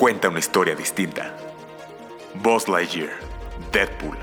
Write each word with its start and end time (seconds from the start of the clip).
cuenta 0.00 0.30
una 0.30 0.38
historia 0.38 0.74
distinta. 0.74 1.36
Buzz 2.42 2.68
Lightyear, 2.68 3.10
Deadpool, 3.70 4.16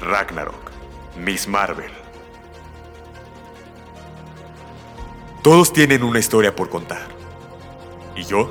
Ragnarok, 0.00 0.70
Miss 1.18 1.46
Marvel. 1.46 1.90
Todos 5.42 5.70
tienen 5.70 6.02
una 6.02 6.18
historia 6.18 6.56
por 6.56 6.70
contar. 6.70 7.02
¿Y 8.16 8.22
yo? 8.24 8.50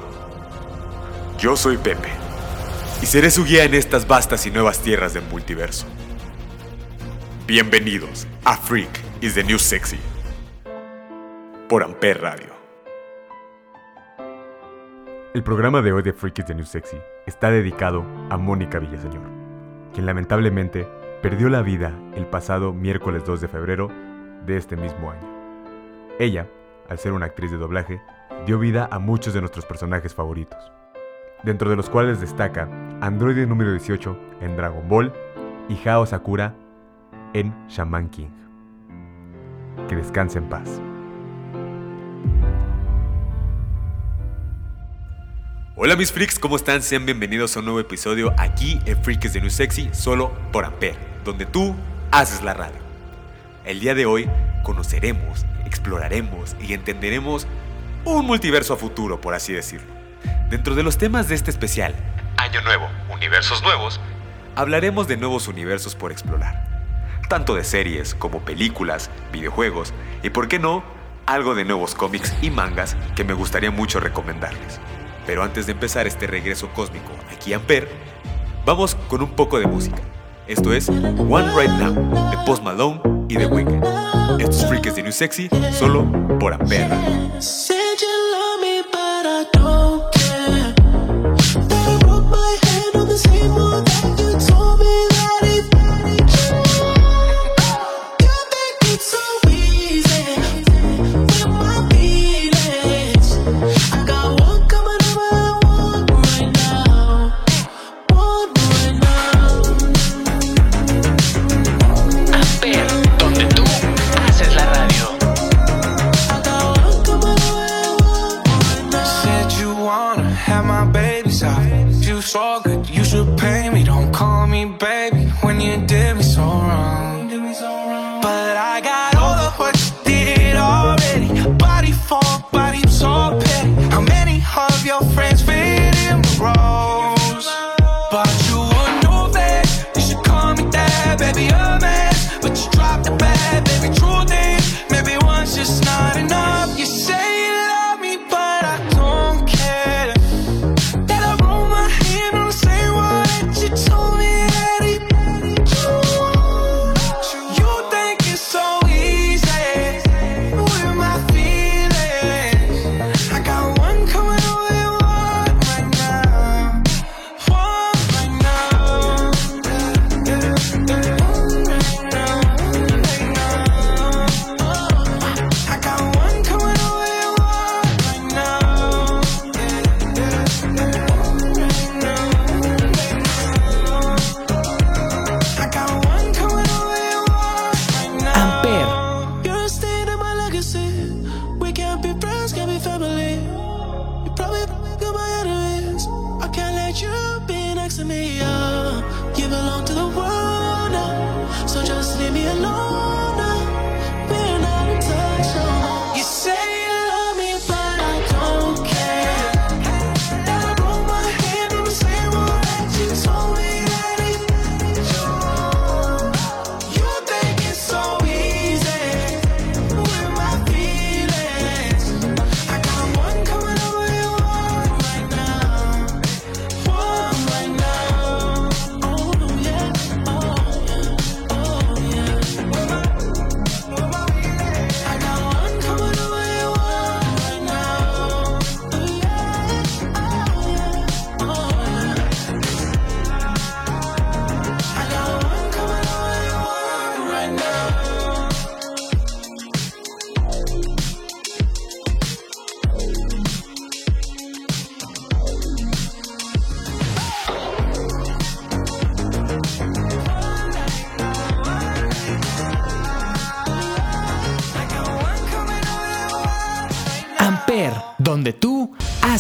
Yo 1.40 1.58
soy 1.58 1.78
Pepe. 1.78 2.10
Y 3.02 3.08
seré 3.08 3.32
su 3.32 3.44
guía 3.44 3.64
en 3.64 3.74
estas 3.74 4.08
vastas 4.08 4.46
y 4.46 4.52
nuevas 4.52 4.78
tierras 4.78 5.16
del 5.16 5.24
multiverso. 5.24 5.88
Bienvenidos 7.48 8.28
a 8.46 8.56
Freak 8.56 9.02
is 9.22 9.34
the 9.34 9.44
New 9.44 9.58
Sexy. 9.58 9.98
Por 11.68 11.84
Amper 11.84 12.22
Radio. 12.22 12.57
El 15.38 15.44
programa 15.44 15.84
de 15.84 15.94
hoy 15.94 16.02
de 16.02 16.14
Freak 16.14 16.40
is 16.40 16.46
the 16.46 16.56
New 16.56 16.66
Sexy 16.66 16.98
está 17.28 17.52
dedicado 17.52 18.04
a 18.32 18.38
Mónica 18.38 18.80
Villaseñor, 18.80 19.22
quien 19.94 20.08
lamentablemente 20.08 20.88
perdió 21.22 21.48
la 21.50 21.62
vida 21.62 21.94
el 22.16 22.26
pasado 22.26 22.74
miércoles 22.74 23.24
2 23.24 23.42
de 23.42 23.48
febrero 23.48 23.88
de 24.48 24.58
este 24.58 24.76
mismo 24.76 25.12
año. 25.12 25.28
Ella, 26.18 26.48
al 26.90 26.98
ser 26.98 27.14
una 27.14 27.28
actriz 27.28 27.52
de 27.52 27.58
doblaje, 27.58 28.02
dio 28.48 28.58
vida 28.58 28.90
a 28.90 28.98
muchos 28.98 29.36
de 29.36 29.42
nuestros 29.42 29.64
personajes 29.64 30.16
favoritos, 30.16 30.58
dentro 31.44 31.70
de 31.70 31.76
los 31.76 31.88
cuales 31.88 32.20
destaca 32.20 32.68
Android 33.02 33.46
número 33.46 33.72
18 33.74 34.18
en 34.42 34.58
Dragon 34.58 34.90
Ball 34.90 35.14
y 35.70 35.88
Hao 35.88 36.08
Sakura 36.08 36.56
en 37.34 37.54
Shaman 37.68 38.10
King. 38.10 38.32
Que 39.88 39.98
descanse 39.98 40.40
en 40.40 40.50
paz. 40.50 40.82
Hola 45.80 45.96
mis 45.96 46.12
freaks, 46.12 46.40
¿cómo 46.40 46.56
están? 46.56 46.82
Sean 46.82 47.06
bienvenidos 47.06 47.56
a 47.56 47.60
un 47.60 47.66
nuevo 47.66 47.80
episodio 47.80 48.34
aquí 48.40 48.82
en 48.88 49.00
Freaks 49.04 49.34
de 49.34 49.42
New 49.42 49.52
Sexy, 49.52 49.92
solo 49.94 50.36
por 50.52 50.66
Ampere, 50.66 50.98
donde 51.24 51.46
tú 51.46 51.76
haces 52.10 52.42
la 52.42 52.56
radio. 52.56 52.80
El 53.64 53.80
día 53.80 53.94
de 53.94 54.08
hoy 54.08 54.28
conoceremos, 54.64 55.46
exploraremos 55.68 56.56
y 56.60 56.74
entenderemos 56.74 57.46
un 58.06 58.26
multiverso 58.26 58.74
a 58.74 58.78
futuro, 58.78 59.22
por 59.22 59.36
así 59.36 59.54
decirlo. 59.54 59.94
Dentro 60.50 60.74
de 60.74 60.82
los 60.82 60.98
temas 60.98 61.30
de 61.30 61.36
este 61.36 61.52
especial, 61.52 61.94
Año 62.38 62.60
Nuevo, 62.64 62.90
Universos 63.14 63.62
Nuevos, 63.62 64.02
hablaremos 64.56 65.08
de 65.08 65.18
nuevos 65.18 65.48
universos 65.48 65.94
por 65.94 66.12
explorar. 66.12 67.22
Tanto 67.30 67.54
de 67.54 67.64
series 67.64 68.16
como 68.16 68.44
películas, 68.44 69.12
videojuegos 69.32 69.94
y, 70.24 70.32
por 70.32 70.48
qué 70.48 70.58
no, 70.58 70.84
algo 71.28 71.54
de 71.54 71.66
nuevos 71.66 71.94
cómics 71.94 72.34
y 72.42 72.50
mangas 72.50 72.98
que 73.16 73.24
me 73.24 73.34
gustaría 73.34 73.70
mucho 73.70 74.00
recomendarles. 74.00 74.80
Pero 75.28 75.44
antes 75.44 75.66
de 75.66 75.74
empezar 75.74 76.08
este 76.08 76.26
regreso 76.26 76.70
cósmico 76.74 77.12
aquí 77.30 77.54
Amper, 77.54 77.90
vamos 78.66 78.96
con 79.10 79.22
un 79.22 79.30
poco 79.30 79.60
de 79.60 79.68
música. 79.68 80.02
Esto 80.48 80.74
es 80.74 80.88
One 80.88 81.52
Right 81.56 81.72
Now 81.72 81.94
de 82.32 82.38
Post 82.46 82.64
Malone 82.64 83.02
y 83.28 83.36
The 83.36 83.46
Weeknd. 83.46 83.84
Estos 84.40 84.66
freaks 84.66 84.96
de 84.96 85.04
New 85.04 85.12
Sexy 85.12 85.50
solo 85.78 86.10
por. 86.40 86.54
Amper, 86.54 86.90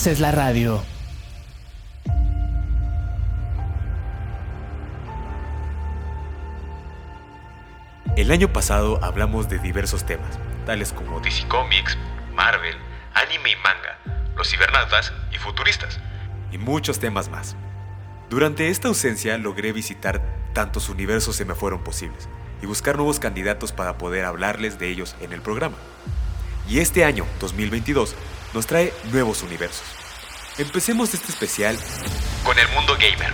haces 0.07 0.21
la 0.21 0.31
radio. 0.31 0.81
El 8.15 8.31
año 8.31 8.53
pasado 8.53 9.03
hablamos 9.03 9.49
de 9.49 9.59
diversos 9.59 10.05
temas, 10.05 10.39
tales 10.65 10.93
como 10.93 11.19
DC 11.19 11.45
Comics, 11.49 11.97
Marvel, 12.33 12.77
anime 13.15 13.51
y 13.51 13.55
manga, 13.57 13.99
los 14.37 14.49
cibernautas 14.49 15.11
y 15.33 15.39
futuristas, 15.39 15.99
y 16.53 16.57
muchos 16.57 16.99
temas 16.99 17.27
más. 17.27 17.57
Durante 18.29 18.69
esta 18.69 18.87
ausencia 18.87 19.37
logré 19.37 19.73
visitar 19.73 20.21
tantos 20.53 20.87
universos 20.87 21.35
se 21.35 21.43
me 21.43 21.53
fueron 21.53 21.83
posibles 21.83 22.29
y 22.61 22.65
buscar 22.65 22.95
nuevos 22.95 23.19
candidatos 23.19 23.73
para 23.73 23.97
poder 23.97 24.23
hablarles 24.23 24.79
de 24.79 24.87
ellos 24.87 25.17
en 25.19 25.33
el 25.33 25.41
programa. 25.41 25.75
Y 26.69 26.79
este 26.79 27.03
año, 27.03 27.25
2022, 27.41 28.15
nos 28.53 28.67
trae 28.67 28.93
nuevos 29.11 29.43
universos. 29.43 29.85
Empecemos 30.57 31.13
este 31.13 31.31
especial 31.31 31.77
con 32.43 32.57
el 32.57 32.67
mundo 32.69 32.93
gamer, 32.93 33.33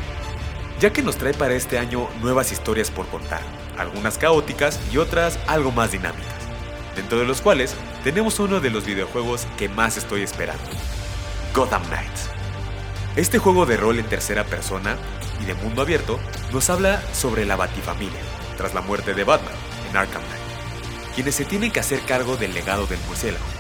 ya 0.80 0.92
que 0.92 1.02
nos 1.02 1.18
trae 1.18 1.34
para 1.34 1.54
este 1.54 1.80
año 1.80 2.10
nuevas 2.22 2.52
historias 2.52 2.92
por 2.92 3.08
contar, 3.08 3.42
algunas 3.78 4.18
caóticas 4.18 4.80
y 4.92 4.98
otras 4.98 5.40
algo 5.48 5.72
más 5.72 5.92
dinámicas, 5.92 6.34
dentro 6.96 7.20
de 7.20 7.26
los 7.26 7.42
cuales 7.42 7.76
tenemos 8.04 8.40
uno 8.40 8.60
de 8.60 8.70
los 8.70 8.86
videojuegos 8.86 9.48
que 9.58 9.70
más 9.70 9.98
estoy 9.98 10.22
esperando, 10.22 10.64
Gotham 11.54 11.84
Knights. 11.86 12.30
Este 13.16 13.38
juego 13.38 13.66
de 13.66 13.78
rol 13.78 14.00
en 14.00 14.10
tercera 14.10 14.44
persona 14.44 14.98
y 15.40 15.46
de 15.46 15.54
mundo 15.54 15.84
abierto 15.84 16.20
nos 16.52 16.70
habla 16.70 17.02
sobre 17.14 17.46
la 17.46 17.56
Batifamilia, 17.56 18.20
tras 18.58 18.74
la 18.74 18.82
muerte 18.82 19.14
de 19.14 19.24
Batman 19.24 19.54
en 19.90 19.96
Arkham 19.96 20.24
Knight, 20.24 21.14
quienes 21.16 21.36
se 21.36 21.46
tienen 21.46 21.72
que 21.72 21.80
hacer 21.80 22.02
cargo 22.02 22.38
del 22.38 22.54
legado 22.54 22.88
del 22.88 23.00
murciélago. 23.08 23.53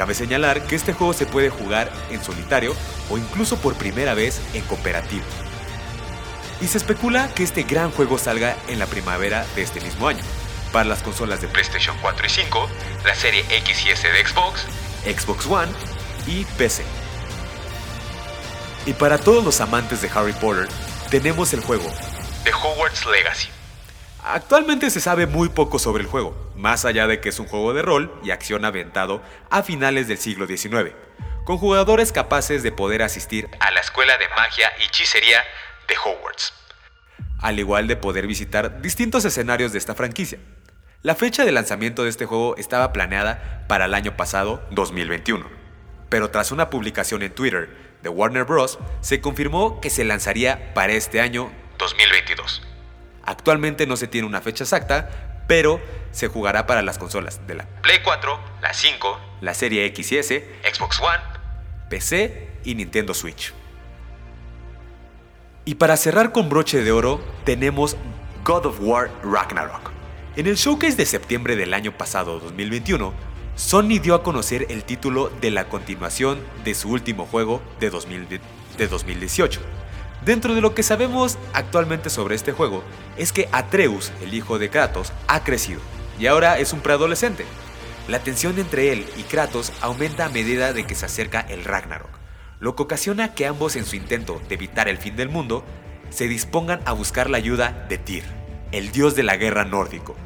Cabe 0.00 0.14
señalar 0.14 0.62
que 0.62 0.76
este 0.76 0.94
juego 0.94 1.12
se 1.12 1.26
puede 1.26 1.50
jugar 1.50 1.92
en 2.10 2.24
solitario 2.24 2.74
o 3.10 3.18
incluso 3.18 3.58
por 3.58 3.74
primera 3.74 4.14
vez 4.14 4.40
en 4.54 4.62
cooperativo. 4.62 5.26
Y 6.62 6.68
se 6.68 6.78
especula 6.78 7.28
que 7.34 7.42
este 7.42 7.64
gran 7.64 7.90
juego 7.90 8.16
salga 8.16 8.56
en 8.68 8.78
la 8.78 8.86
primavera 8.86 9.44
de 9.54 9.60
este 9.60 9.78
mismo 9.82 10.08
año, 10.08 10.22
para 10.72 10.86
las 10.86 11.02
consolas 11.02 11.42
de 11.42 11.48
PlayStation 11.48 11.94
4 12.00 12.26
y 12.26 12.30
5, 12.30 12.70
la 13.04 13.14
serie 13.14 13.44
X 13.50 13.84
y 13.84 13.90
S 13.90 14.08
de 14.08 14.26
Xbox, 14.26 14.62
Xbox 15.04 15.46
One 15.46 15.70
y 16.26 16.46
PC. 16.56 16.82
Y 18.86 18.94
para 18.94 19.18
todos 19.18 19.44
los 19.44 19.60
amantes 19.60 20.00
de 20.00 20.08
Harry 20.14 20.32
Potter, 20.32 20.66
tenemos 21.10 21.52
el 21.52 21.60
juego 21.60 21.92
The 22.44 22.54
Hogwarts 22.54 23.04
Legacy. 23.04 23.48
Actualmente 24.24 24.88
se 24.88 25.00
sabe 25.00 25.26
muy 25.26 25.50
poco 25.50 25.78
sobre 25.78 26.02
el 26.02 26.08
juego, 26.08 26.49
más 26.60 26.84
allá 26.84 27.06
de 27.06 27.20
que 27.20 27.30
es 27.30 27.38
un 27.40 27.46
juego 27.46 27.72
de 27.72 27.82
rol 27.82 28.12
y 28.22 28.30
acción 28.30 28.64
aventado 28.64 29.22
a 29.48 29.62
finales 29.62 30.08
del 30.08 30.18
siglo 30.18 30.46
XIX, 30.46 30.92
con 31.44 31.58
jugadores 31.58 32.12
capaces 32.12 32.62
de 32.62 32.70
poder 32.70 33.02
asistir 33.02 33.48
a 33.60 33.70
la 33.70 33.80
escuela 33.80 34.16
de 34.18 34.28
magia 34.28 34.70
y 34.78 34.84
hechicería 34.84 35.42
de 35.88 35.94
Hogwarts, 35.96 36.52
al 37.40 37.58
igual 37.58 37.86
de 37.86 37.96
poder 37.96 38.26
visitar 38.26 38.82
distintos 38.82 39.24
escenarios 39.24 39.72
de 39.72 39.78
esta 39.78 39.94
franquicia. 39.94 40.38
La 41.02 41.14
fecha 41.14 41.46
de 41.46 41.52
lanzamiento 41.52 42.04
de 42.04 42.10
este 42.10 42.26
juego 42.26 42.56
estaba 42.58 42.92
planeada 42.92 43.64
para 43.66 43.86
el 43.86 43.94
año 43.94 44.16
pasado, 44.16 44.62
2021, 44.70 45.48
pero 46.10 46.30
tras 46.30 46.52
una 46.52 46.68
publicación 46.68 47.22
en 47.22 47.34
Twitter 47.34 47.70
de 48.02 48.10
Warner 48.10 48.44
Bros., 48.44 48.78
se 49.00 49.22
confirmó 49.22 49.80
que 49.80 49.88
se 49.88 50.04
lanzaría 50.04 50.74
para 50.74 50.92
este 50.92 51.22
año 51.22 51.50
2022. 51.78 52.62
Actualmente 53.24 53.86
no 53.86 53.96
se 53.96 54.08
tiene 54.08 54.26
una 54.26 54.42
fecha 54.42 54.64
exacta, 54.64 55.29
pero 55.50 55.80
se 56.12 56.28
jugará 56.28 56.64
para 56.68 56.80
las 56.80 56.96
consolas 56.96 57.44
de 57.48 57.56
la 57.56 57.66
Play 57.82 57.98
4, 58.04 58.38
la 58.62 58.72
5, 58.72 59.20
la 59.40 59.52
serie 59.52 59.84
X 59.86 60.12
y 60.12 60.18
S, 60.18 60.48
Xbox 60.62 61.00
One, 61.00 61.18
PC 61.88 62.50
y 62.62 62.76
Nintendo 62.76 63.14
Switch. 63.14 63.52
Y 65.64 65.74
para 65.74 65.96
cerrar 65.96 66.30
con 66.30 66.48
broche 66.48 66.84
de 66.84 66.92
oro, 66.92 67.20
tenemos 67.42 67.96
God 68.44 68.66
of 68.66 68.78
War 68.78 69.10
Ragnarok. 69.24 69.90
En 70.36 70.46
el 70.46 70.54
showcase 70.54 70.94
de 70.94 71.04
septiembre 71.04 71.56
del 71.56 71.74
año 71.74 71.98
pasado, 71.98 72.38
2021, 72.38 73.12
Sony 73.56 73.98
dio 74.00 74.14
a 74.14 74.22
conocer 74.22 74.66
el 74.70 74.84
título 74.84 75.30
de 75.40 75.50
la 75.50 75.68
continuación 75.68 76.38
de 76.62 76.76
su 76.76 76.90
último 76.90 77.26
juego 77.26 77.60
de, 77.80 77.90
2018. 77.90 79.60
Dentro 80.24 80.54
de 80.54 80.60
lo 80.60 80.74
que 80.74 80.82
sabemos 80.82 81.38
actualmente 81.54 82.10
sobre 82.10 82.34
este 82.34 82.52
juego 82.52 82.84
es 83.16 83.32
que 83.32 83.48
Atreus, 83.52 84.12
el 84.22 84.34
hijo 84.34 84.58
de 84.58 84.68
Kratos, 84.68 85.12
ha 85.28 85.42
crecido 85.44 85.80
y 86.18 86.26
ahora 86.26 86.58
es 86.58 86.74
un 86.74 86.80
preadolescente. 86.80 87.46
La 88.06 88.18
tensión 88.18 88.58
entre 88.58 88.92
él 88.92 89.06
y 89.16 89.22
Kratos 89.22 89.72
aumenta 89.80 90.26
a 90.26 90.28
medida 90.28 90.72
de 90.74 90.84
que 90.84 90.94
se 90.94 91.06
acerca 91.06 91.40
el 91.40 91.64
Ragnarok, 91.64 92.10
lo 92.58 92.76
que 92.76 92.82
ocasiona 92.82 93.34
que 93.34 93.46
ambos 93.46 93.76
en 93.76 93.86
su 93.86 93.96
intento 93.96 94.42
de 94.48 94.56
evitar 94.56 94.88
el 94.88 94.98
fin 94.98 95.16
del 95.16 95.30
mundo 95.30 95.64
se 96.10 96.28
dispongan 96.28 96.80
a 96.84 96.92
buscar 96.92 97.30
la 97.30 97.38
ayuda 97.38 97.86
de 97.88 97.96
Tyr, 97.96 98.24
el 98.72 98.92
dios 98.92 99.16
de 99.16 99.22
la 99.22 99.36
guerra 99.36 99.64
nórdico. 99.64 100.16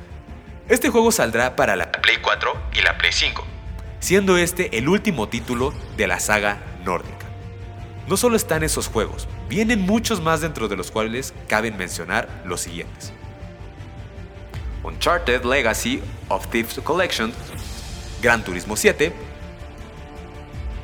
Este 0.69 0.89
juego 0.89 1.13
saldrá 1.13 1.55
para 1.55 1.77
la 1.77 1.93
Play 1.93 2.17
4 2.21 2.53
y 2.73 2.81
la 2.81 2.99
Play 2.99 3.13
5, 3.13 3.45
siendo 4.01 4.39
este 4.39 4.79
el 4.79 4.89
último 4.89 5.29
título 5.29 5.73
de 5.97 6.07
la 6.09 6.19
saga 6.19 6.59
nórdica. 6.85 7.14
No 8.07 8.17
solo 8.17 8.37
están 8.37 8.63
esos 8.63 8.89
juegos, 8.89 9.27
vienen 9.49 9.81
muchos 9.81 10.21
más 10.21 10.43
dentro 10.43 10.69
de 10.69 10.77
los 10.77 10.91
cuales 10.91 11.33
caben 11.49 11.77
mencionar 11.77 12.29
los 12.45 12.61
siguientes. 12.61 13.13
Uncharted 14.83 15.45
Legacy 15.45 16.03
of 16.29 16.47
Thieves 16.49 16.79
Collection, 16.85 17.33
Gran 18.21 18.45
Turismo 18.45 18.77
7 18.77 19.13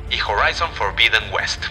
y 0.09 0.19
Horizon 0.19 0.69
Forbidden 0.73 1.31
West. 1.31 1.65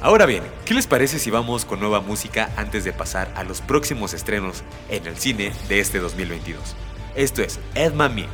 Ahora 0.00 0.26
bien, 0.26 0.44
¿qué 0.64 0.74
les 0.74 0.86
parece 0.86 1.18
si 1.18 1.30
vamos 1.32 1.64
con 1.64 1.80
nueva 1.80 2.00
música 2.00 2.50
antes 2.56 2.84
de 2.84 2.92
pasar 2.92 3.32
a 3.34 3.42
los 3.42 3.60
próximos 3.60 4.14
estrenos 4.14 4.62
en 4.88 5.06
el 5.08 5.18
cine 5.18 5.52
de 5.68 5.80
este 5.80 5.98
2022? 5.98 6.76
Esto 7.16 7.42
es 7.42 7.58
Ed 7.74 7.94
Me. 7.94 8.26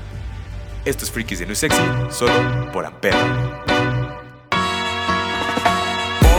Esto 0.85 1.05
es 1.05 1.11
Freakies 1.11 1.39
de 1.39 1.47
New 1.47 1.55
Sexy, 1.55 1.81
solo 2.11 2.71
por 2.71 2.85
Ampere. 2.85 3.74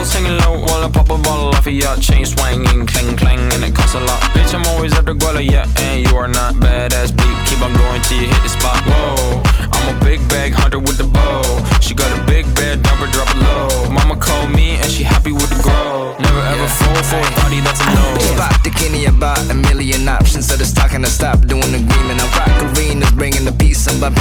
Singing 0.06 0.38
low 0.46 0.62
while 0.62 0.84
I 0.86 0.90
pop 0.90 1.10
a 1.10 1.18
bottle 1.18 1.50
off 1.50 1.66
of 1.66 1.74
your 1.74 1.96
chain 1.98 2.26
swinging, 2.26 2.86
clang 2.86 3.18
clang, 3.18 3.42
and 3.54 3.64
it 3.64 3.76
costs 3.76 3.96
a 3.96 4.00
lot. 4.00 4.22
Bitch, 4.34 4.54
I'm 4.54 4.66
always 4.74 4.94
at 4.94 5.06
the 5.06 5.14
guala, 5.14 5.44
yeah, 5.44 5.66
and 5.78 6.06
you 6.06 6.16
are 6.16 6.28
not 6.28 6.56
badass 6.56 7.12
beat. 7.18 7.38
Keep 7.50 7.62
on 7.66 7.74
going 7.74 8.02
till 8.04 8.22
you 8.22 8.28
hit 8.28 8.42
the 8.44 8.50
spot. 8.50 8.78
Whoa, 8.86 9.42
I'm 9.74 9.96
a 9.96 10.06
big 10.06 10.22
bag 10.30 10.54
hunter 10.54 10.80
with 10.80 10.98
the 10.98 11.06
bow. 11.06 11.42
She 11.82 11.94
got 11.94 12.10
a 12.18 12.22
big 12.26 12.46
bed, 12.56 12.86
her, 12.86 13.08
drop 13.12 13.30
it 13.34 13.40
low. 13.42 13.90
Mama 13.90 14.16
called 14.16 14.52
me 14.52 14.78
and 14.78 14.90
she 14.90 15.04
happy 15.04 15.32
with 15.32 15.50
the 15.50 15.62
grow. 15.62 16.16
Never 16.20 16.42
ever 16.54 16.68
yeah. 16.70 16.80
fall 16.80 17.02
for 17.10 17.20
a 17.20 17.32
thotty, 17.42 17.60
that's 17.62 17.82
a 17.82 17.88
no. 17.98 18.06
Spot 18.38 18.64
the 18.64 18.70
Kenny 18.70 19.06
about 19.06 19.42
a 19.50 19.54
million 19.54 20.08
options, 20.08 20.48
so 20.48 20.56
the 20.56 20.66
stock 20.66 20.94
and 20.94 21.06
I 21.06 21.10
stop 21.10 21.42
doing 21.46 21.72
the 21.74 21.82
agreement. 21.82 22.22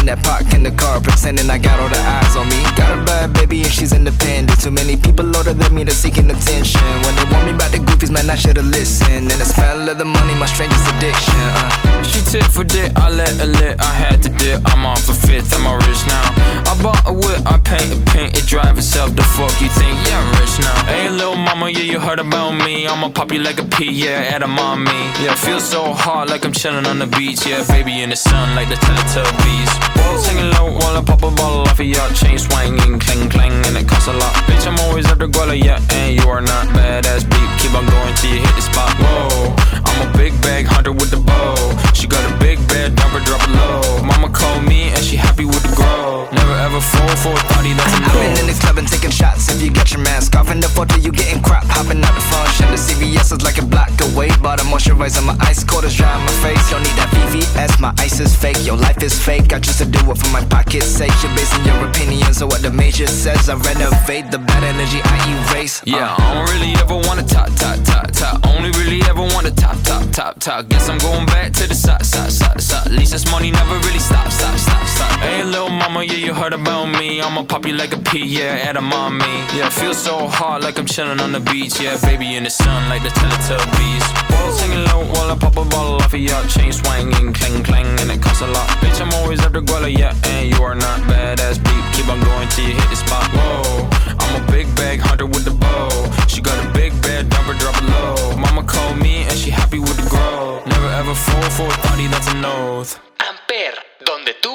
That 0.05 0.23
park 0.23 0.53
in 0.53 0.63
the 0.63 0.71
car, 0.71 1.01
pretending 1.01 1.49
I 1.49 1.57
got 1.57 1.81
all 1.81 1.89
the 1.89 1.97
eyes 1.97 2.37
on 2.37 2.45
me. 2.53 2.61
Got 2.77 2.93
a 2.93 3.01
bad 3.09 3.33
baby 3.33 3.63
and 3.63 3.73
she's 3.73 3.95
independent. 3.95 4.61
Too 4.61 4.71
many 4.71 4.97
people 4.99 5.25
older 5.35 5.55
than 5.55 5.75
me 5.75 5.83
to 5.83 5.93
seeking 5.93 6.29
attention. 6.31 6.85
When 7.01 7.17
they 7.17 7.25
want 7.33 7.47
me 7.47 7.53
about 7.57 7.73
the 7.73 7.81
man, 8.15 8.31
I 8.31 8.37
should've 8.37 8.65
listened. 8.65 9.27
And 9.33 9.41
the 9.43 9.45
smell 9.45 9.89
of 9.89 9.99
the 9.99 10.05
money, 10.05 10.35
my 10.35 10.47
strangest 10.47 10.87
addiction. 10.95 11.35
Uh. 11.59 12.03
She 12.05 12.21
tit 12.31 12.45
for 12.45 12.65
dick, 12.65 12.93
I 12.97 13.11
let 13.11 13.35
her 13.41 13.47
lit, 13.47 13.81
I 13.81 13.93
had 13.93 14.23
to 14.23 14.29
dip. 14.29 14.63
I'm 14.71 14.87
off 14.87 15.09
a 15.09 15.15
fifth, 15.27 15.53
I'm 15.57 15.67
a 15.67 15.75
rich 15.87 16.03
now. 16.07 16.27
I 16.71 16.73
bought 16.83 17.03
a 17.07 17.13
whip, 17.13 17.41
I 17.47 17.59
paint 17.59 17.91
a 17.93 17.99
paint, 18.13 18.39
it 18.39 18.47
drive 18.47 18.79
itself. 18.79 19.17
The 19.17 19.25
fuck 19.35 19.55
you 19.61 19.69
think? 19.69 19.97
Yeah, 20.07 20.21
I'm 20.21 20.31
rich 20.39 20.55
now. 20.61 20.79
Hey, 20.87 21.11
little 21.11 21.37
mama, 21.37 21.71
yeah, 21.71 21.89
you 21.93 21.99
heard 21.99 22.21
about 22.21 22.53
me. 22.53 22.87
I'ma 22.87 23.09
pop 23.09 23.33
you 23.33 23.41
like 23.41 23.59
a 23.59 23.65
pea, 23.65 23.91
yeah, 23.91 24.35
at 24.35 24.43
a 24.43 24.47
mommy. 24.47 24.93
Yeah, 25.25 25.35
feel 25.35 25.61
so 25.61 25.93
hot 25.93 26.29
like 26.29 26.45
I'm 26.45 26.53
chilling 26.53 26.87
on 26.87 26.99
the 26.99 27.07
beach. 27.07 27.47
Yeah, 27.47 27.65
baby 27.67 28.03
in 28.03 28.11
the 28.11 28.17
sun 28.17 28.55
like 28.55 28.69
the 28.69 28.77
Teletubbies. 28.77 29.73
Singing 30.21 30.51
low 30.53 30.71
while 30.79 30.97
I 30.97 31.03
pop 31.03 31.23
a 31.25 31.31
bottle 31.31 31.63
off 31.63 31.81
of 31.81 31.87
your 31.87 32.09
chain 32.13 32.39
swinging, 32.39 33.01
clang 33.01 33.29
clang, 33.29 33.67
and 33.67 33.77
it 33.77 33.89
costs 33.89 34.07
a 34.07 34.13
lot. 34.13 34.33
Bitch, 34.47 34.67
I'm 34.67 34.79
always 34.87 35.07
at 35.11 35.19
the 35.19 35.27
guala, 35.27 35.57
yeah, 35.59 35.81
and 35.91 36.15
you 36.15 36.29
are 36.29 36.41
not 36.41 36.69
badass 36.69 37.25
beat. 37.25 37.51
Keep 37.59 37.75
on 37.75 37.87
going 37.87 38.04
till 38.17 38.35
you 38.35 38.41
hit 38.41 38.55
the 38.55 38.63
spot. 38.63 38.93
Whoa, 38.99 39.55
I'm 39.85 40.09
a 40.09 40.17
big 40.17 40.33
bag 40.43 40.67
hunter 40.67 40.93
with 40.93 41.11
the 41.11 41.19
bow. 41.19 41.84
She 42.05 42.09
got 42.09 42.21
a 42.31 42.37
big 42.37 42.59
bed, 42.69 42.95
number 43.01 43.19
drop 43.21 43.41
it 43.49 43.57
low. 43.57 44.03
Mama 44.05 44.29
called 44.29 44.63
me 44.69 44.93
and 44.93 45.03
she 45.03 45.17
happy 45.17 45.47
with 45.47 45.63
the 45.65 45.75
grow. 45.75 46.29
Never 46.37 46.53
ever 46.53 46.79
fall 46.79 47.17
for 47.17 47.33
a 47.33 47.43
thotty, 47.49 47.73
that's 47.73 47.97
a 47.97 48.01
no. 48.01 48.09
I've 48.13 48.21
been 48.21 48.45
in 48.45 48.47
the 48.53 48.61
club 48.61 48.77
and 48.77 48.87
taking 48.87 49.09
shots. 49.09 49.49
If 49.49 49.63
you 49.63 49.73
got 49.73 49.91
your 49.91 50.03
mask 50.05 50.37
off 50.37 50.51
in 50.53 50.61
the 50.61 50.69
photo, 50.69 50.97
you 50.97 51.11
getting 51.11 51.41
crap. 51.41 51.65
Hopping 51.65 52.05
out 52.05 52.13
the 52.13 52.21
function. 52.21 52.69
The 52.69 52.77
CVS 52.77 53.33
is 53.33 53.41
like 53.41 53.57
a 53.57 53.65
block 53.65 53.89
away. 54.13 54.29
Bottom 54.45 54.67
moisturizing 54.67 55.25
my 55.25 55.35
ice 55.41 55.65
cold 55.65 55.85
is 55.85 55.97
dry 55.97 56.13
on 56.13 56.21
my 56.21 56.37
face. 56.45 56.61
Don't 56.69 56.85
need 56.85 56.93
that 57.01 57.09
VVS, 57.17 57.81
my 57.81 57.95
ice 57.97 58.21
is 58.21 58.37
fake. 58.37 58.61
Your 58.67 58.77
life 58.77 59.03
is 59.03 59.17
fake. 59.17 59.55
I 59.55 59.59
choose 59.61 59.79
to 59.79 59.87
do 59.87 59.99
it 60.13 60.19
for 60.19 60.29
my 60.29 60.45
pocket's 60.53 60.85
sake. 60.85 61.17
You're 61.25 61.33
basing 61.33 61.65
your 61.65 61.89
opinions 61.89 62.43
on 62.43 62.49
what 62.49 62.61
the 62.61 62.71
major 62.71 63.07
says. 63.07 63.49
I 63.49 63.57
renovate 63.57 64.31
the 64.31 64.41
bad 64.45 64.63
energy 64.63 65.01
I 65.03 65.17
erase. 65.33 65.81
Uh. 65.81 65.97
Yeah, 65.97 66.17
I 66.19 66.35
don't 66.35 66.53
really 66.53 66.77
ever 66.77 67.01
wanna 67.09 67.25
top, 67.25 67.49
top, 67.57 67.81
top, 67.81 68.11
top. 68.13 68.45
Only 68.45 68.69
really 68.77 69.01
ever 69.09 69.25
wanna 69.33 69.53
top, 69.53 69.81
top, 69.89 70.05
top, 70.13 70.39
top. 70.39 70.69
Guess 70.69 70.91
I'm 70.91 70.99
going 70.99 71.25
back 71.27 71.55
to 71.55 71.67
the 71.67 71.75
side, 71.75 71.94
side, 72.03 72.33
side. 72.61 72.87
At 72.87 72.93
least 72.93 73.13
this 73.13 73.31
money 73.31 73.51
never 73.51 73.77
really 73.87 73.99
stop, 73.99 74.31
stop, 74.31 74.59
stop, 74.59 74.87
stop. 74.87 75.21
Hey, 75.21 75.45
little 75.45 75.71
mama, 75.71 76.03
yeah, 76.03 76.15
you 76.27 76.35
heard 76.35 76.53
about 76.53 76.87
me. 76.87 77.21
I'ma 77.21 77.45
pop 77.45 77.67
you 77.67 77.75
like 77.75 77.93
a 77.95 77.99
pea, 77.99 78.25
yeah, 78.25 78.69
at 78.69 78.77
a 78.77 78.81
mommy. 78.81 79.35
Yeah, 79.57 79.69
feel 79.69 79.95
so 79.95 80.27
hot 80.27 80.63
like 80.63 80.79
I'm 80.79 80.87
chilling 80.87 81.21
on 81.21 81.33
the 81.33 81.41
beach. 81.41 81.81
Yeah, 81.81 81.99
baby 82.01 82.35
in 82.37 82.45
the 82.45 82.51
sun 82.51 82.89
like 82.89 83.03
the 83.03 83.11
Teletubbies. 83.11 84.05
Balls 84.31 84.61
hanging 84.61 84.85
low 84.91 85.05
while 85.13 85.31
I 85.31 85.37
pop 85.39 85.57
a 85.57 85.65
bottle 85.65 85.97
off 85.97 86.13
of 86.13 86.21
your 86.21 86.43
chain 86.47 86.73
swinging, 86.73 87.33
clang 87.33 87.63
clang, 87.63 87.87
and 88.01 88.11
it 88.11 88.21
costs 88.23 88.43
a 88.43 88.47
lot. 88.47 88.69
Bitch, 88.81 89.01
I'm 89.01 89.13
always 89.21 89.41
after 89.41 89.61
Guala, 89.61 89.91
yeah, 89.93 90.15
and 90.25 90.51
you 90.51 90.63
are 90.63 90.75
not 90.75 91.01
badass 91.03 91.63
beat. 91.63 91.85
Keep 91.95 92.09
on 92.09 92.21
going 92.21 92.49
till 92.49 92.67
you 92.69 92.75
hit 92.75 92.91
the 92.91 92.97
spot. 92.97 93.29
Whoa, 93.33 93.89
I'm 94.19 94.43
a 94.43 94.53
big 94.53 94.67
bag 94.77 95.01
hunter 95.01 95.27
with 95.27 95.45
the 95.45 95.53
bow. 95.53 95.89
She 96.29 96.41
got 96.41 96.59
a 96.65 96.69
big 96.73 96.91
bed, 97.03 97.31
number 97.31 97.55
drop 97.55 97.77
it 97.77 97.89
low. 97.89 98.37
Mama 98.37 98.65
called 98.65 98.99
me 98.99 99.23
and 99.25 99.39
she 99.39 99.51
happy 99.51 99.79
with 99.79 99.97
the 99.97 100.09
grow. 100.09 100.63
Never 100.67 100.89
ever 100.89 101.15
fall 101.15 101.51
for 101.51 101.74
that's 102.11 102.29
an 102.29 102.45
oath. 102.45 102.97
Amper, 103.19 103.75
donde 104.05 104.35
tú 104.35 104.53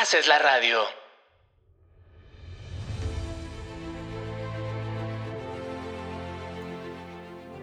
haces 0.00 0.26
la 0.28 0.38
radio. 0.38 0.80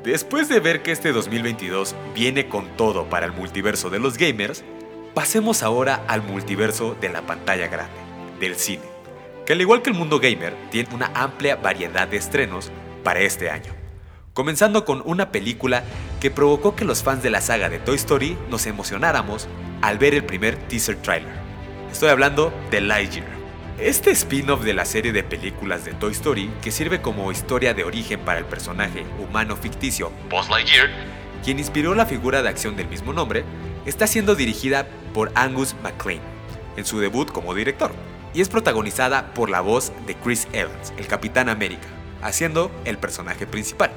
Después 0.03 0.47
de 0.47 0.59
ver 0.59 0.83
que 0.83 0.91
este 0.91 1.11
2022 1.11 1.95
viene 2.15 2.47
con 2.47 2.77
todo 2.77 3.09
para 3.09 3.25
el 3.25 3.33
multiverso 3.33 3.89
de 3.89 3.99
los 3.99 4.17
gamers, 4.17 4.63
pasemos 5.13 5.63
ahora 5.63 6.05
al 6.07 6.21
multiverso 6.21 6.95
de 7.01 7.09
la 7.09 7.23
pantalla 7.23 7.67
grande, 7.67 7.99
del 8.39 8.55
cine, 8.55 8.85
que 9.45 9.53
al 9.53 9.59
igual 9.59 9.81
que 9.81 9.89
el 9.89 9.97
mundo 9.97 10.19
gamer, 10.19 10.55
tiene 10.69 10.93
una 10.95 11.11
amplia 11.13 11.57
variedad 11.57 12.07
de 12.07 12.17
estrenos 12.17 12.71
para 13.03 13.19
este 13.19 13.49
año. 13.49 13.73
Comenzando 14.33 14.85
con 14.85 15.01
una 15.05 15.31
película 15.31 15.83
que 16.19 16.31
provocó 16.31 16.75
que 16.75 16.86
los 16.86 17.03
fans 17.03 17.24
de 17.24 17.29
la 17.29 17.41
saga 17.41 17.69
de 17.69 17.79
Toy 17.79 17.95
Story 17.95 18.38
nos 18.50 18.65
emocionáramos 18.65 19.47
al 19.81 19.97
ver 19.97 20.13
el 20.13 20.24
primer 20.24 20.55
teaser 20.55 20.95
trailer. 20.97 21.33
Estoy 21.91 22.09
hablando 22.09 22.53
de 22.71 22.81
Lightyear. 22.81 23.27
Este 23.79 24.09
spin-off 24.09 24.63
de 24.63 24.74
la 24.74 24.86
serie 24.86 25.12
de 25.12 25.24
películas 25.24 25.86
de 25.86 25.93
Toy 25.93 26.12
Story, 26.13 26.50
que 26.63 26.71
sirve 26.71 27.01
como 27.01 27.31
historia 27.31 27.75
de 27.75 27.83
origen 27.83 28.19
para 28.21 28.39
el 28.39 28.45
personaje 28.45 29.05
humano 29.19 29.55
ficticio 29.55 30.12
Buzz 30.29 30.50
Lightyear, 30.50 30.89
quien 31.43 31.59
inspiró 31.59 31.93
la 31.93 32.07
figura 32.07 32.41
de 32.41 32.50
acción 32.50 32.75
del 32.75 32.88
mismo 32.88 33.13
nombre, 33.13 33.43
está 33.86 34.07
siendo 34.07 34.36
dirigida 34.36 34.88
por 35.13 35.31
Angus 35.36 35.75
MacLean, 35.83 36.21
en 36.75 36.86
su 36.86 37.00
debut 37.00 37.31
como 37.31 37.53
director, 37.53 37.91
y 38.33 38.41
es 38.41 38.50
protagonizada 38.50 39.33
por 39.36 39.51
la 39.51 39.62
voz 39.62 39.91
de 40.07 40.15
Chris 40.15 40.47
Evans, 40.53 40.91
el 40.97 41.05
Capitán 41.05 41.47
América, 41.47 41.88
haciendo 42.24 42.71
el 42.83 42.97
personaje 42.97 43.45
principal. 43.45 43.91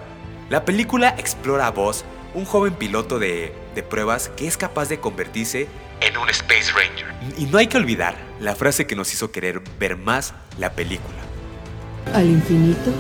La 0.51 0.65
película 0.65 1.15
explora 1.17 1.69
a 1.69 1.71
Buzz, 1.71 2.03
un 2.35 2.45
joven 2.45 2.75
piloto 2.75 3.21
de, 3.21 3.55
de 3.77 3.83
pruebas 3.85 4.31
que 4.31 4.49
es 4.49 4.57
capaz 4.57 4.89
de 4.89 4.99
convertirse 4.99 5.69
en 6.01 6.17
un 6.17 6.29
Space 6.29 6.73
Ranger. 6.73 7.07
Y 7.39 7.45
no 7.45 7.59
hay 7.59 7.69
que 7.69 7.77
olvidar 7.77 8.17
la 8.41 8.57
frase 8.57 8.85
que 8.85 8.97
nos 8.97 9.13
hizo 9.15 9.31
querer 9.31 9.63
ver 9.79 9.97
más 9.97 10.35
la 10.59 10.73
película. 10.73 11.19
Al 12.13 12.27
infinito 12.27 12.91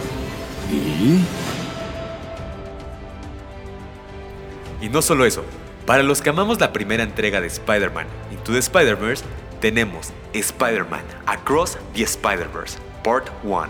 Y 4.80 4.88
no 4.88 5.02
solo 5.02 5.26
eso, 5.26 5.44
para 5.86 6.04
los 6.04 6.22
que 6.22 6.30
amamos 6.30 6.60
la 6.60 6.72
primera 6.72 7.02
entrega 7.02 7.40
de 7.40 7.48
Spider-Man 7.48 8.06
Into 8.30 8.52
the 8.52 8.60
Spider-Verse, 8.60 9.24
tenemos 9.60 10.12
Spider-Man 10.32 11.02
Across 11.26 11.78
the 11.94 12.04
Spider-Verse, 12.04 12.78
Part 13.02 13.28
1, 13.42 13.68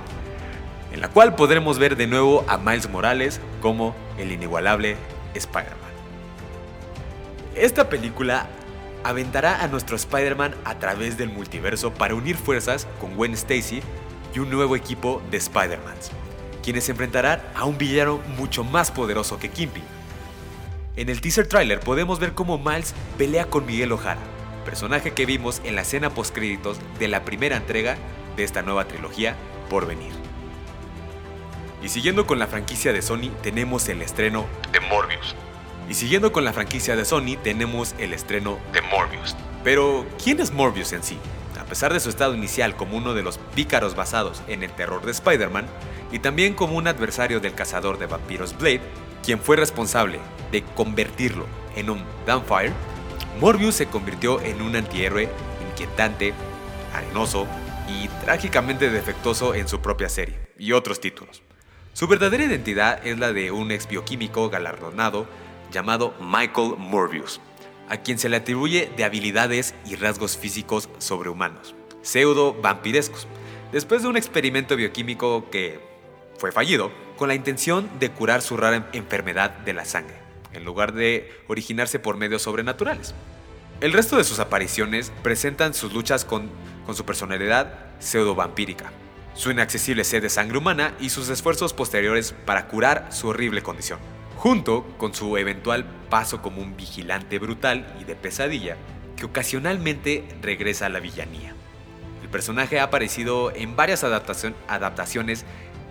en 0.92 1.00
la 1.00 1.08
cual 1.08 1.34
podremos 1.34 1.78
ver 1.78 1.96
de 1.96 2.06
nuevo 2.06 2.44
a 2.48 2.58
Miles 2.58 2.88
Morales 2.88 3.40
como 3.60 3.94
el 4.18 4.32
inigualable 4.32 4.96
Spider-Man. 5.34 5.90
Esta 7.54 7.88
película 7.88 8.48
aventará 9.04 9.62
a 9.62 9.68
nuestro 9.68 9.96
Spider-Man 9.96 10.54
a 10.64 10.78
través 10.78 11.16
del 11.16 11.30
multiverso 11.30 11.92
para 11.92 12.14
unir 12.14 12.36
fuerzas 12.36 12.86
con 13.00 13.14
Gwen 13.16 13.34
Stacy 13.34 13.82
y 14.34 14.38
un 14.38 14.50
nuevo 14.50 14.76
equipo 14.76 15.22
de 15.30 15.38
Spider-Mans, 15.38 16.10
quienes 16.62 16.84
se 16.84 16.92
enfrentarán 16.92 17.40
a 17.54 17.64
un 17.64 17.78
villano 17.78 18.20
mucho 18.36 18.64
más 18.64 18.90
poderoso 18.90 19.38
que 19.38 19.50
Kimpy. 19.50 19.82
En 20.96 21.08
el 21.08 21.20
teaser 21.20 21.46
trailer 21.46 21.80
podemos 21.80 22.18
ver 22.18 22.34
cómo 22.34 22.58
Miles 22.58 22.94
pelea 23.16 23.46
con 23.46 23.64
Miguel 23.64 23.92
O'Hara, 23.92 24.20
personaje 24.64 25.12
que 25.12 25.26
vimos 25.26 25.60
en 25.64 25.74
la 25.74 25.82
escena 25.82 26.10
postcréditos 26.10 26.78
de 26.98 27.08
la 27.08 27.24
primera 27.24 27.56
entrega 27.56 27.96
de 28.36 28.44
esta 28.44 28.62
nueva 28.62 28.86
trilogía 28.86 29.34
por 29.68 29.86
venir. 29.86 30.19
Y 31.82 31.88
siguiendo 31.88 32.26
con 32.26 32.38
la 32.38 32.46
franquicia 32.46 32.92
de 32.92 33.02
Sony 33.02 33.30
tenemos 33.42 33.88
el 33.88 34.02
estreno 34.02 34.46
de 34.72 34.80
Morbius, 34.80 35.34
y 35.90 35.94
siguiendo 35.94 36.30
con 36.30 36.44
la 36.44 36.52
franquicia 36.52 36.94
de 36.94 37.04
Sony, 37.04 37.36
tenemos 37.42 37.96
el 37.98 38.12
estreno 38.12 38.60
de 38.72 38.80
Morbius. 38.80 39.34
Pero, 39.64 40.06
¿quién 40.22 40.38
es 40.38 40.52
Morbius 40.52 40.92
en 40.92 41.02
sí? 41.02 41.18
A 41.60 41.64
pesar 41.64 41.92
de 41.92 41.98
su 41.98 42.10
estado 42.10 42.32
inicial 42.36 42.76
como 42.76 42.96
uno 42.96 43.12
de 43.12 43.24
los 43.24 43.38
pícaros 43.56 43.96
basados 43.96 44.40
en 44.46 44.62
el 44.62 44.70
terror 44.70 45.04
de 45.04 45.10
Spider-Man, 45.10 45.66
y 46.12 46.20
también 46.20 46.54
como 46.54 46.76
un 46.76 46.86
adversario 46.86 47.40
del 47.40 47.56
cazador 47.56 47.98
de 47.98 48.06
vampiros 48.06 48.56
Blade, 48.56 48.82
quien 49.24 49.40
fue 49.40 49.56
responsable 49.56 50.20
de 50.52 50.62
convertirlo 50.62 51.46
en 51.74 51.90
un 51.90 52.04
Vampire, 52.24 52.72
Morbius 53.40 53.74
se 53.74 53.86
convirtió 53.86 54.40
en 54.40 54.62
un 54.62 54.76
antihéroe 54.76 55.28
inquietante, 55.72 56.34
arenoso 56.94 57.48
y 57.88 58.06
trágicamente 58.24 58.90
defectuoso 58.90 59.56
en 59.56 59.66
su 59.66 59.80
propia 59.80 60.08
serie 60.08 60.38
y 60.56 60.70
otros 60.70 61.00
títulos. 61.00 61.42
Su 62.00 62.08
verdadera 62.08 62.44
identidad 62.44 63.06
es 63.06 63.18
la 63.18 63.34
de 63.34 63.50
un 63.50 63.70
ex 63.72 63.86
bioquímico 63.86 64.48
galardonado 64.48 65.26
llamado 65.70 66.14
Michael 66.18 66.76
Morbius, 66.78 67.42
a 67.90 67.98
quien 67.98 68.18
se 68.18 68.30
le 68.30 68.36
atribuye 68.36 68.90
de 68.96 69.04
habilidades 69.04 69.74
y 69.84 69.96
rasgos 69.96 70.38
físicos 70.38 70.88
sobrehumanos, 70.96 71.74
pseudo 72.00 72.54
vampirescos, 72.54 73.28
después 73.70 74.00
de 74.00 74.08
un 74.08 74.16
experimento 74.16 74.76
bioquímico 74.76 75.50
que 75.50 75.78
fue 76.38 76.52
fallido, 76.52 76.90
con 77.18 77.28
la 77.28 77.34
intención 77.34 77.90
de 77.98 78.10
curar 78.10 78.40
su 78.40 78.56
rara 78.56 78.88
enfermedad 78.94 79.50
de 79.50 79.74
la 79.74 79.84
sangre, 79.84 80.16
en 80.54 80.64
lugar 80.64 80.94
de 80.94 81.30
originarse 81.48 81.98
por 81.98 82.16
medios 82.16 82.40
sobrenaturales. 82.40 83.14
El 83.82 83.92
resto 83.92 84.16
de 84.16 84.24
sus 84.24 84.38
apariciones 84.38 85.12
presentan 85.22 85.74
sus 85.74 85.92
luchas 85.92 86.24
con, 86.24 86.48
con 86.86 86.94
su 86.94 87.04
personalidad 87.04 87.90
pseudo-vampírica, 87.98 88.90
su 89.34 89.50
inaccesible 89.50 90.04
sed 90.04 90.22
de 90.22 90.28
sangre 90.28 90.58
humana 90.58 90.94
y 91.00 91.10
sus 91.10 91.28
esfuerzos 91.28 91.72
posteriores 91.72 92.34
para 92.44 92.68
curar 92.68 93.08
su 93.10 93.28
horrible 93.28 93.62
condición 93.62 93.98
junto 94.40 94.86
con 94.96 95.12
su 95.12 95.36
eventual 95.36 95.84
paso 96.08 96.40
como 96.40 96.62
un 96.62 96.74
vigilante 96.74 97.38
brutal 97.38 97.94
y 98.00 98.04
de 98.04 98.16
pesadilla 98.16 98.78
que 99.14 99.26
ocasionalmente 99.26 100.24
regresa 100.40 100.86
a 100.86 100.88
la 100.88 100.98
villanía. 100.98 101.52
El 102.22 102.30
personaje 102.30 102.80
ha 102.80 102.84
aparecido 102.84 103.54
en 103.54 103.76
varias 103.76 104.02
adaptaciones 104.02 105.44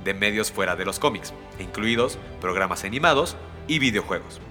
de 0.03 0.13
medios 0.15 0.51
fuera 0.51 0.75
de 0.75 0.83
los 0.83 0.97
cómics, 0.97 1.31
incluidos 1.59 2.17
programas 2.41 2.85
animados 2.85 3.37
y 3.67 3.77
videojuegos. 3.77 4.41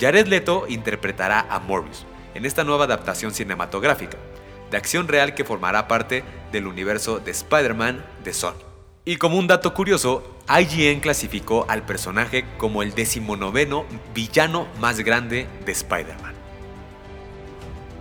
Jared 0.00 0.28
Leto 0.28 0.66
interpretará 0.68 1.44
a 1.50 1.58
Morbius 1.58 2.06
en 2.34 2.46
esta 2.46 2.62
nueva 2.62 2.84
adaptación 2.84 3.34
cinematográfica, 3.34 4.18
de 4.72 4.78
acción 4.78 5.06
real 5.06 5.34
que 5.34 5.44
formará 5.44 5.86
parte 5.86 6.24
del 6.50 6.66
universo 6.66 7.20
de 7.20 7.30
Spider-Man 7.30 8.04
de 8.24 8.32
Sony. 8.32 8.54
Y 9.04 9.16
como 9.16 9.36
un 9.36 9.46
dato 9.46 9.74
curioso, 9.74 10.36
IGN 10.48 11.00
clasificó 11.00 11.66
al 11.68 11.82
personaje 11.82 12.44
como 12.56 12.82
el 12.82 12.94
decimonoveno 12.94 13.84
villano 14.14 14.66
más 14.80 15.00
grande 15.00 15.46
de 15.64 15.72
Spider-Man. 15.72 16.34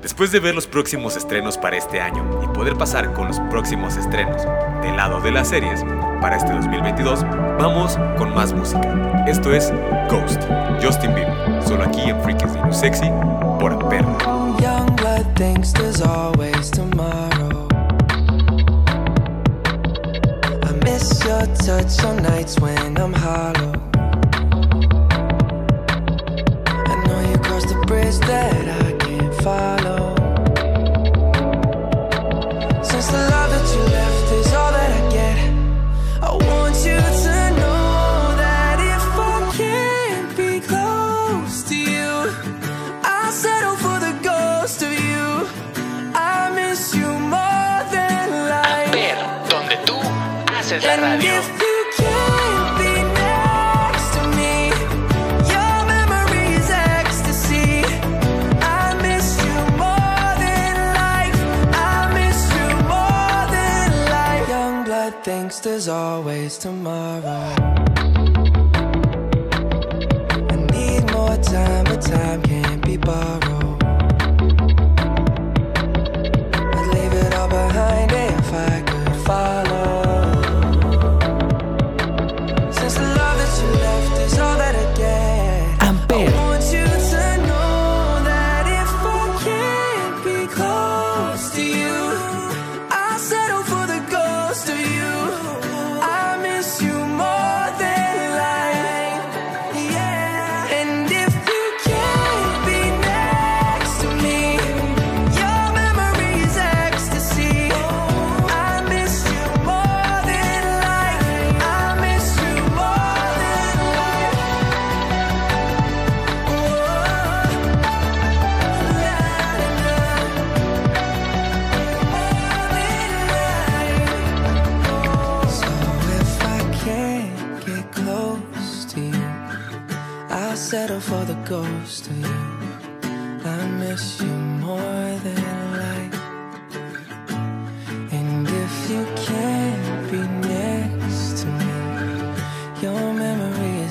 Después 0.01 0.32
de 0.32 0.40
ver 0.40 0.56
los 0.56 0.66
próximos 0.66 1.16
estrenos 1.16 1.58
para 1.58 1.78
este 1.78 2.01
año 2.01 2.42
y 2.44 2.48
poder 2.56 2.75
pasar 2.75 3.13
con 3.13 3.28
los 3.28 3.40
próximos 3.51 3.98
estrenos 3.98 4.42
del 4.82 4.96
lado 4.96 5.22
de 5.22 5.32
las 5.32 5.50
series 5.50 5.84
para 6.22 6.38
este 6.38 6.54
2022, 6.54 7.24
vamos 7.60 8.00
con 8.18 8.34
más 8.34 8.54
música. 8.54 9.25
Esto 9.28 9.54
es 9.54 9.72
Ghost, 10.10 10.42
Justin 10.82 11.13
Bieber, 11.13 11.63
solo 11.63 11.84
aquí 11.84 12.01
en 12.01 12.22
Freaks 12.24 12.54
de 12.54 12.74
Sexy 12.74 13.12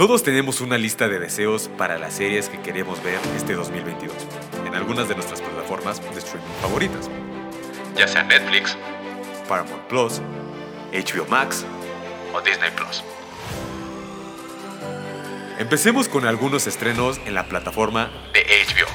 Todos 0.00 0.22
tenemos 0.22 0.62
una 0.62 0.78
lista 0.78 1.08
de 1.08 1.18
deseos 1.18 1.68
para 1.76 1.98
las 1.98 2.14
series 2.14 2.48
que 2.48 2.58
queremos 2.62 3.02
ver 3.02 3.18
este 3.36 3.52
2022 3.52 4.16
en 4.66 4.74
algunas 4.74 5.10
de 5.10 5.14
nuestras 5.14 5.42
plataformas 5.42 6.00
de 6.00 6.18
streaming 6.18 6.48
favoritas, 6.62 7.10
ya 7.94 8.08
sea 8.08 8.22
Netflix, 8.22 8.78
Paramount 9.46 9.82
Plus, 9.88 10.22
HBO 10.90 11.26
Max 11.28 11.66
o 12.32 12.40
Disney 12.40 12.70
Plus. 12.70 13.04
Empecemos 15.58 16.08
con 16.08 16.24
algunos 16.24 16.66
estrenos 16.66 17.20
en 17.26 17.34
la 17.34 17.44
plataforma 17.44 18.10
de 18.32 18.40
HBO. 18.40 18.88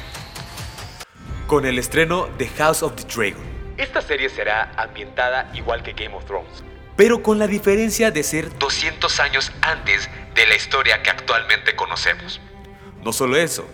Con 1.46 1.68
el 1.68 1.78
estreno 1.78 2.30
de 2.40 2.48
House 2.48 2.82
of 2.82 2.96
the 2.96 3.04
Dragon. 3.04 3.44
Esta 3.78 4.02
serie 4.02 4.28
será 4.28 4.72
ambientada 4.76 5.52
igual 5.54 5.84
que 5.84 5.94
Game 5.94 6.16
of 6.16 6.26
Thrones, 6.26 6.64
pero 6.96 7.22
con 7.22 7.40
la 7.40 7.48
diferencia 7.48 8.12
de 8.12 8.24
ser 8.24 8.58
200 8.58 9.20
años 9.20 9.52
antes 9.62 10.10
de 10.34 10.48
la 10.48 10.56
historia 10.56 11.02
que 11.04 11.10
actualmente 11.10 11.76
conocemos. 11.76 12.42
No 13.04 13.14
solo 13.14 13.38
eso, 13.38 13.68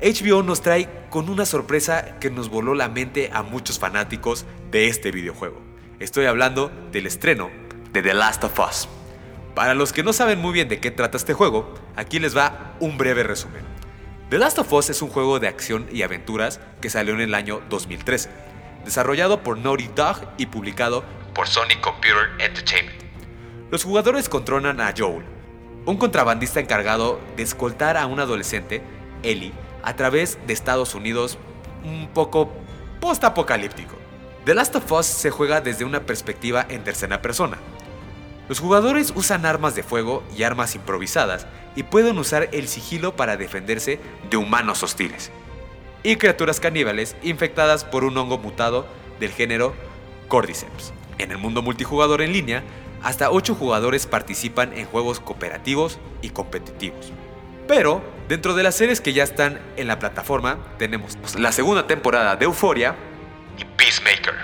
HBO 0.00 0.42
nos 0.42 0.62
trae 0.62 0.88
con 1.10 1.28
una 1.28 1.46
sorpresa 1.46 2.18
que 2.18 2.30
nos 2.30 2.48
voló 2.48 2.74
la 2.74 2.88
mente 2.88 3.30
a 3.32 3.42
muchos 3.42 3.78
fanáticos 3.78 4.46
de 4.70 4.88
este 4.88 5.12
videojuego. 5.12 5.60
Estoy 6.00 6.26
hablando 6.26 6.72
del 6.90 7.06
estreno 7.06 7.50
de 7.92 8.02
The 8.02 8.14
Last 8.14 8.44
of 8.44 8.58
Us. 8.58 8.88
Para 9.54 9.74
los 9.74 9.92
que 9.92 10.02
no 10.02 10.12
saben 10.12 10.38
muy 10.38 10.52
bien 10.52 10.68
de 10.68 10.80
qué 10.80 10.90
trata 10.90 11.18
este 11.18 11.34
juego, 11.34 11.74
aquí 11.94 12.18
les 12.18 12.36
va 12.36 12.74
un 12.80 12.96
breve 12.96 13.22
resumen. 13.22 13.62
The 14.30 14.38
Last 14.38 14.58
of 14.58 14.72
Us 14.72 14.88
es 14.88 15.02
un 15.02 15.10
juego 15.10 15.38
de 15.40 15.46
acción 15.46 15.86
y 15.92 16.02
aventuras 16.02 16.58
que 16.80 16.88
salió 16.88 17.12
en 17.12 17.20
el 17.20 17.34
año 17.34 17.60
2013, 17.68 18.30
desarrollado 18.82 19.42
por 19.42 19.58
Naughty 19.58 19.90
Dog 19.94 20.26
y 20.38 20.46
publicado 20.46 21.04
por 21.34 21.48
Sony 21.48 21.80
Computer 21.80 22.30
Entertainment. 22.38 23.02
Los 23.70 23.84
jugadores 23.84 24.28
controlan 24.28 24.80
a 24.80 24.92
Joel, 24.96 25.24
un 25.86 25.96
contrabandista 25.96 26.60
encargado 26.60 27.20
de 27.36 27.42
escoltar 27.42 27.96
a 27.96 28.06
un 28.06 28.20
adolescente, 28.20 28.82
Ellie, 29.22 29.52
a 29.82 29.96
través 29.96 30.38
de 30.46 30.52
Estados 30.52 30.94
Unidos 30.94 31.38
un 31.84 32.08
poco 32.08 32.52
post-apocalíptico. 33.00 33.96
The 34.44 34.54
Last 34.54 34.76
of 34.76 34.90
Us 34.92 35.06
se 35.06 35.30
juega 35.30 35.60
desde 35.60 35.84
una 35.84 36.00
perspectiva 36.00 36.66
en 36.68 36.84
tercera 36.84 37.22
persona. 37.22 37.58
Los 38.48 38.60
jugadores 38.60 39.12
usan 39.16 39.46
armas 39.46 39.74
de 39.74 39.82
fuego 39.82 40.22
y 40.36 40.42
armas 40.42 40.74
improvisadas 40.74 41.46
y 41.74 41.84
pueden 41.84 42.18
usar 42.18 42.48
el 42.52 42.68
sigilo 42.68 43.16
para 43.16 43.36
defenderse 43.36 43.98
de 44.28 44.36
humanos 44.36 44.82
hostiles 44.82 45.30
y 46.02 46.16
criaturas 46.16 46.60
caníbales 46.60 47.16
infectadas 47.22 47.84
por 47.84 48.04
un 48.04 48.16
hongo 48.18 48.38
mutado 48.38 48.86
del 49.20 49.30
género 49.30 49.74
Cordyceps. 50.28 50.92
En 51.18 51.30
el 51.30 51.38
mundo 51.38 51.62
multijugador 51.62 52.22
en 52.22 52.32
línea, 52.32 52.62
hasta 53.02 53.30
8 53.30 53.54
jugadores 53.54 54.06
participan 54.06 54.72
en 54.76 54.86
juegos 54.86 55.20
cooperativos 55.20 55.98
y 56.20 56.30
competitivos. 56.30 57.12
Pero, 57.66 58.02
dentro 58.28 58.54
de 58.54 58.62
las 58.62 58.74
series 58.74 59.00
que 59.00 59.12
ya 59.12 59.24
están 59.24 59.60
en 59.76 59.86
la 59.86 59.98
plataforma, 59.98 60.58
tenemos 60.78 61.16
la 61.38 61.52
segunda 61.52 61.86
temporada 61.86 62.36
de 62.36 62.44
Euphoria 62.44 62.94
y 63.58 63.64
Peacemaker. 63.64 64.34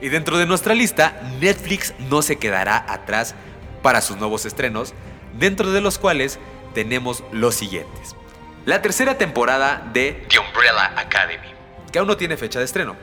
Y 0.00 0.08
dentro 0.08 0.38
de 0.38 0.46
nuestra 0.46 0.74
lista, 0.74 1.20
Netflix 1.40 1.94
no 2.10 2.22
se 2.22 2.38
quedará 2.38 2.84
atrás 2.92 3.34
para 3.82 4.00
sus 4.00 4.16
nuevos 4.16 4.44
estrenos, 4.44 4.94
dentro 5.38 5.70
de 5.70 5.80
los 5.80 5.98
cuales 5.98 6.38
tenemos 6.74 7.24
los 7.32 7.54
siguientes. 7.54 8.16
La 8.64 8.82
tercera 8.82 9.16
temporada 9.16 9.88
de 9.92 10.24
The 10.28 10.38
Umbrella 10.40 10.98
Academy, 10.98 11.48
que 11.92 11.98
aún 11.98 12.08
no 12.08 12.16
tiene 12.16 12.36
fecha 12.36 12.58
de 12.58 12.64
estreno, 12.64 12.96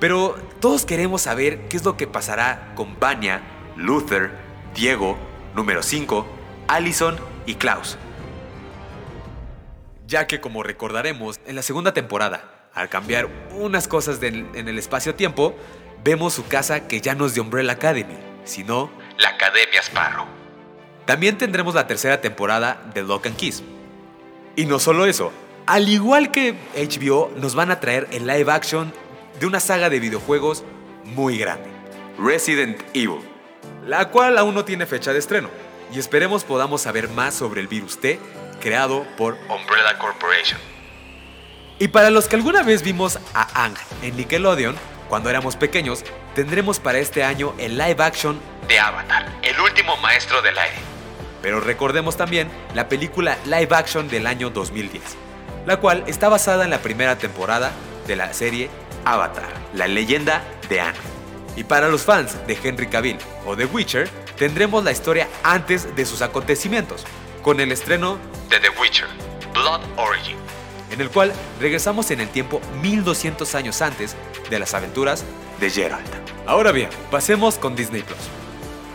pero 0.00 0.36
todos 0.60 0.84
queremos 0.84 1.22
saber 1.22 1.68
qué 1.68 1.76
es 1.76 1.84
lo 1.84 1.96
que 1.96 2.06
pasará 2.06 2.72
con 2.74 2.98
Vanya, 2.98 3.42
Luther, 3.76 4.30
Diego, 4.74 5.18
número 5.54 5.82
5, 5.82 6.26
Allison 6.68 7.16
y 7.46 7.54
Klaus. 7.54 7.98
Ya 10.06 10.26
que 10.26 10.40
como 10.40 10.62
recordaremos, 10.62 11.40
en 11.46 11.56
la 11.56 11.62
segunda 11.62 11.92
temporada, 11.92 12.70
al 12.74 12.88
cambiar 12.88 13.28
unas 13.52 13.88
cosas 13.88 14.22
en 14.22 14.68
el 14.68 14.78
espacio-tiempo, 14.78 15.54
vemos 16.04 16.34
su 16.34 16.46
casa 16.46 16.86
que 16.86 17.00
ya 17.00 17.14
no 17.14 17.26
es 17.26 17.34
de 17.34 17.40
Umbrella 17.40 17.72
Academy, 17.72 18.16
sino 18.44 18.90
la 19.18 19.30
Academia 19.30 19.80
Sparrow. 19.80 20.26
También 21.04 21.38
tendremos 21.38 21.74
la 21.74 21.86
tercera 21.86 22.20
temporada 22.20 22.80
de 22.94 23.02
Lock 23.02 23.26
and 23.26 23.36
Kiss. 23.36 23.62
Y 24.56 24.66
no 24.66 24.78
solo 24.78 25.06
eso, 25.06 25.32
al 25.66 25.88
igual 25.88 26.30
que 26.30 26.54
HBO, 26.74 27.30
nos 27.36 27.54
van 27.54 27.70
a 27.70 27.80
traer 27.80 28.08
el 28.12 28.26
live 28.26 28.50
action 28.50 28.92
de 29.38 29.46
una 29.46 29.60
saga 29.60 29.90
de 29.90 30.00
videojuegos 30.00 30.64
muy 31.04 31.38
grande, 31.38 31.68
Resident 32.18 32.80
Evil, 32.94 33.20
la 33.86 34.10
cual 34.10 34.38
aún 34.38 34.54
no 34.54 34.64
tiene 34.64 34.86
fecha 34.86 35.12
de 35.12 35.18
estreno. 35.18 35.48
Y 35.92 35.98
esperemos 35.98 36.44
podamos 36.44 36.82
saber 36.82 37.08
más 37.08 37.34
sobre 37.34 37.60
el 37.60 37.68
virus 37.68 37.98
T 38.00 38.18
creado 38.60 39.06
por 39.16 39.34
Umbrella 39.48 39.98
Corporation. 39.98 40.60
Y 41.78 41.88
para 41.88 42.10
los 42.10 42.26
que 42.26 42.36
alguna 42.36 42.62
vez 42.62 42.82
vimos 42.82 43.18
a 43.34 43.64
Ang 43.64 43.76
en 44.02 44.16
Nickelodeon, 44.16 44.76
cuando 45.08 45.30
éramos 45.30 45.56
pequeños, 45.56 46.04
tendremos 46.34 46.80
para 46.80 46.98
este 46.98 47.22
año 47.22 47.54
el 47.58 47.78
live 47.78 48.02
action 48.02 48.38
de 48.66 48.78
Avatar, 48.78 49.26
el 49.42 49.58
último 49.60 49.96
maestro 49.98 50.42
del 50.42 50.58
aire. 50.58 50.76
Pero 51.40 51.60
recordemos 51.60 52.16
también 52.16 52.48
la 52.74 52.88
película 52.88 53.38
live 53.46 53.68
action 53.70 54.08
del 54.08 54.26
año 54.26 54.50
2010, 54.50 55.02
la 55.66 55.78
cual 55.78 56.04
está 56.08 56.28
basada 56.28 56.64
en 56.64 56.70
la 56.70 56.80
primera 56.80 57.16
temporada 57.16 57.72
de 58.06 58.16
la 58.16 58.34
serie 58.34 58.68
Avatar, 59.12 59.48
la 59.72 59.88
leyenda 59.88 60.44
de 60.68 60.80
Anne. 60.80 60.98
Y 61.56 61.64
para 61.64 61.88
los 61.88 62.02
fans 62.02 62.36
de 62.46 62.58
Henry 62.62 62.88
Cavill 62.88 63.18
o 63.46 63.56
de 63.56 63.64
Witcher, 63.64 64.08
tendremos 64.36 64.84
la 64.84 64.92
historia 64.92 65.28
antes 65.42 65.96
de 65.96 66.04
sus 66.04 66.22
acontecimientos, 66.22 67.04
con 67.42 67.58
el 67.60 67.72
estreno 67.72 68.18
de 68.50 68.60
The 68.60 68.68
Witcher, 68.80 69.08
Blood 69.54 69.80
Origin, 69.96 70.36
en 70.90 71.00
el 71.00 71.08
cual 71.08 71.32
regresamos 71.58 72.10
en 72.10 72.20
el 72.20 72.28
tiempo 72.28 72.60
1200 72.82 73.54
años 73.54 73.80
antes 73.82 74.14
de 74.50 74.58
las 74.58 74.74
aventuras 74.74 75.24
de 75.58 75.70
Geralt. 75.70 76.06
Ahora 76.46 76.70
bien, 76.70 76.90
pasemos 77.10 77.56
con 77.56 77.74
Disney 77.74 78.02
Plus. 78.02 78.37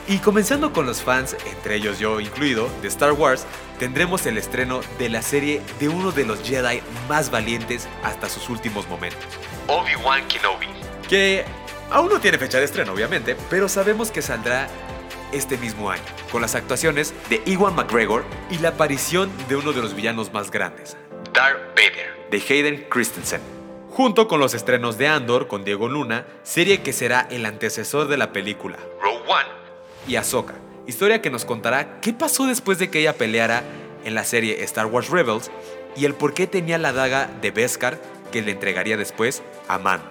Y 0.07 0.17
comenzando 0.17 0.73
con 0.73 0.85
los 0.85 1.01
fans, 1.01 1.37
entre 1.45 1.75
ellos 1.75 1.97
yo 1.97 2.19
incluido, 2.19 2.69
de 2.81 2.89
Star 2.89 3.13
Wars, 3.13 3.45
tendremos 3.79 4.25
el 4.25 4.37
estreno 4.37 4.81
de 4.99 5.07
la 5.07 5.21
serie 5.21 5.61
de 5.79 5.87
uno 5.87 6.11
de 6.11 6.25
los 6.25 6.43
Jedi 6.43 6.81
más 7.07 7.31
valientes 7.31 7.87
hasta 8.03 8.27
sus 8.27 8.49
últimos 8.49 8.87
momentos, 8.89 9.23
Obi-Wan 9.67 10.27
Kenobi. 10.27 10.67
Que 11.07 11.45
aún 11.89 12.09
no 12.09 12.19
tiene 12.19 12.37
fecha 12.37 12.57
de 12.59 12.65
estreno, 12.65 12.91
obviamente, 12.91 13.37
pero 13.49 13.69
sabemos 13.69 14.11
que 14.11 14.21
saldrá 14.21 14.67
este 15.31 15.57
mismo 15.57 15.89
año, 15.89 16.03
con 16.33 16.41
las 16.41 16.53
actuaciones 16.55 17.13
de 17.29 17.41
Ewan 17.45 17.73
McGregor 17.73 18.25
y 18.51 18.57
la 18.57 18.69
aparición 18.69 19.31
de 19.47 19.55
uno 19.55 19.71
de 19.71 19.81
los 19.81 19.95
villanos 19.95 20.33
más 20.33 20.51
grandes, 20.51 20.97
Darth 21.31 21.75
Vader, 21.77 22.27
de 22.29 22.37
Hayden 22.37 22.87
Christensen. 22.89 23.41
Junto 23.89 24.27
con 24.27 24.41
los 24.41 24.53
estrenos 24.53 24.97
de 24.97 25.07
Andor 25.07 25.47
con 25.47 25.63
Diego 25.63 25.87
Luna, 25.87 26.25
serie 26.43 26.81
que 26.81 26.91
será 26.91 27.27
el 27.31 27.45
antecesor 27.45 28.07
de 28.07 28.17
la 28.17 28.33
película 28.33 28.77
Rogue 28.99 29.21
One 29.27 29.62
y 30.07 30.15
Ahsoka, 30.15 30.55
historia 30.87 31.21
que 31.21 31.29
nos 31.29 31.45
contará 31.45 31.99
qué 32.01 32.13
pasó 32.13 32.45
después 32.45 32.79
de 32.79 32.89
que 32.89 32.99
ella 32.99 33.17
peleara 33.17 33.63
en 34.03 34.15
la 34.15 34.23
serie 34.23 34.63
Star 34.63 34.85
Wars 34.87 35.09
Rebels 35.09 35.51
y 35.95 36.05
el 36.05 36.13
por 36.13 36.33
qué 36.33 36.47
tenía 36.47 36.77
la 36.77 36.93
daga 36.93 37.29
de 37.41 37.51
Beskar 37.51 37.99
que 38.31 38.41
le 38.41 38.51
entregaría 38.51 38.97
después 38.97 39.43
a 39.67 39.77
Mando. 39.77 40.07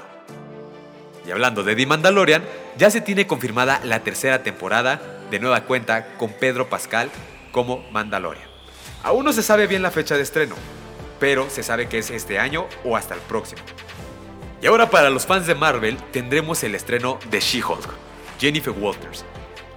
Y 1.27 1.31
hablando 1.31 1.63
de 1.63 1.77
The 1.77 1.87
Mandalorian, 1.87 2.43
ya 2.77 2.91
se 2.91 3.01
tiene 3.01 3.27
confirmada 3.27 3.81
la 3.85 4.01
tercera 4.01 4.43
temporada 4.43 5.01
de 5.31 5.39
nueva 5.39 5.63
cuenta 5.63 6.17
con 6.17 6.33
Pedro 6.33 6.69
Pascal 6.69 7.11
como 7.53 7.85
Mandalorian. 7.91 8.49
Aún 9.03 9.25
no 9.25 9.33
se 9.33 9.43
sabe 9.43 9.67
bien 9.67 9.83
la 9.83 9.91
fecha 9.91 10.17
de 10.17 10.23
estreno, 10.23 10.55
pero 11.21 11.51
se 11.51 11.63
sabe 11.63 11.89
que 11.89 11.99
es 11.99 12.11
este 12.11 12.39
año 12.39 12.67
o 12.85 12.97
hasta 12.97 13.15
el 13.15 13.21
próximo. 13.21 13.63
Y 14.61 14.67
ahora 14.67 14.91
para 14.91 15.11
los 15.11 15.27
fans 15.27 15.47
de 15.47 15.55
Marvel 15.55 15.97
tendremos 16.13 16.63
el 16.63 16.75
estreno 16.75 17.19
de 17.31 17.41
She-Hulk, 17.41 17.89
Jennifer 18.39 18.73
Walters, 18.73 19.25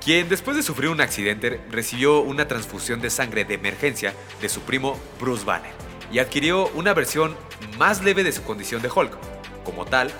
quien 0.05 0.29
después 0.29 0.55
de 0.55 0.61
sufrir 0.61 0.91
un 0.91 1.01
accidente 1.01 1.59
recibió 1.71 2.19
una 2.19 2.47
transfusión 2.47 3.01
de 3.01 3.09
sangre 3.09 3.43
de 3.43 3.55
emergencia 3.55 4.13
de 4.39 4.49
su 4.49 4.61
primo 4.61 4.99
Bruce 5.19 5.43
Banner 5.43 5.73
y 6.11 6.19
adquirió 6.19 6.67
una 6.75 6.93
versión 6.93 7.35
más 7.79 8.03
leve 8.03 8.23
de 8.23 8.31
su 8.31 8.43
condición 8.43 8.83
de 8.83 8.91
Hulk. 8.91 9.17
Como 9.63 9.85
tal, 9.85 10.11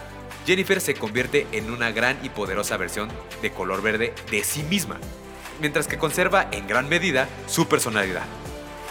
Jennifer 0.47 0.81
se 0.81 0.95
convierte 0.95 1.45
en 1.51 1.69
una 1.69 1.91
gran 1.91 2.17
y 2.23 2.29
poderosa 2.29 2.77
versión 2.77 3.09
de 3.43 3.51
color 3.51 3.83
verde 3.83 4.15
de 4.31 4.43
sí 4.43 4.63
misma, 4.63 4.97
mientras 5.61 5.87
que 5.87 5.99
conserva 5.99 6.47
en 6.51 6.65
gran 6.65 6.89
medida 6.89 7.29
su 7.45 7.67
personalidad. 7.67 8.25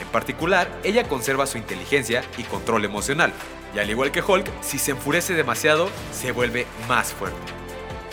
En 0.01 0.07
particular, 0.09 0.71
ella 0.85 1.09
conserva 1.09 1.49
su 1.49 1.59
inteligencia 1.59 2.23
y 2.39 2.45
control 2.45 2.85
emocional, 2.85 3.33
y 3.75 3.81
al 3.81 3.91
igual 3.91 4.13
que 4.13 4.23
Hulk, 4.23 4.49
si 4.63 4.79
se 4.79 4.93
enfurece 4.93 5.35
demasiado, 5.35 5.91
se 6.13 6.31
vuelve 6.31 6.67
más 6.87 7.13
fuerte. 7.13 7.37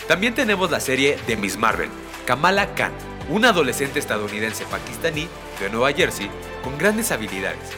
También 0.08 0.34
tenemos 0.34 0.72
la 0.72 0.80
serie 0.80 1.16
de 1.28 1.36
Miss 1.36 1.56
Marvel, 1.56 1.90
Kamala 2.26 2.74
Khan, 2.74 2.92
una 3.28 3.48
adolescente 3.48 3.98
estadounidense 3.98 4.64
pakistaní 4.66 5.28
de 5.58 5.70
Nueva 5.70 5.92
Jersey 5.92 6.30
con 6.62 6.78
grandes 6.78 7.10
habilidades, 7.10 7.70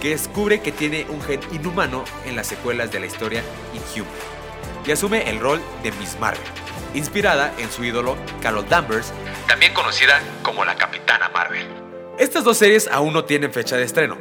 que 0.00 0.10
descubre 0.10 0.60
que 0.60 0.72
tiene 0.72 1.06
un 1.10 1.20
gen 1.22 1.40
inhumano 1.52 2.04
en 2.24 2.34
las 2.34 2.46
secuelas 2.46 2.90
de 2.90 3.00
la 3.00 3.06
historia 3.06 3.42
Inhuman, 3.74 4.12
y 4.86 4.90
asume 4.90 5.28
el 5.28 5.38
rol 5.38 5.60
de 5.82 5.92
Miss 5.92 6.18
Marvel, 6.18 6.40
inspirada 6.94 7.52
en 7.58 7.70
su 7.70 7.84
ídolo 7.84 8.16
Carol 8.40 8.66
Danvers, 8.68 9.12
también 9.46 9.74
conocida 9.74 10.20
como 10.42 10.64
la 10.64 10.76
Capitana 10.76 11.28
Marvel. 11.28 11.66
Estas 12.18 12.44
dos 12.44 12.56
series 12.56 12.88
aún 12.88 13.12
no 13.12 13.24
tienen 13.24 13.52
fecha 13.52 13.76
de 13.76 13.84
estreno, 13.84 14.16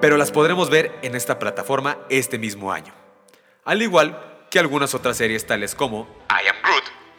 pero 0.00 0.16
las 0.16 0.32
podremos 0.32 0.68
ver 0.68 0.98
en 1.02 1.14
esta 1.14 1.38
plataforma 1.38 1.98
este 2.10 2.38
mismo 2.38 2.72
año. 2.72 2.92
Al 3.64 3.82
igual 3.82 4.46
que 4.50 4.58
algunas 4.58 4.94
otras 4.94 5.16
series 5.16 5.46
tales 5.46 5.74
como 5.74 6.08
I 6.30 6.48
Am 6.48 6.55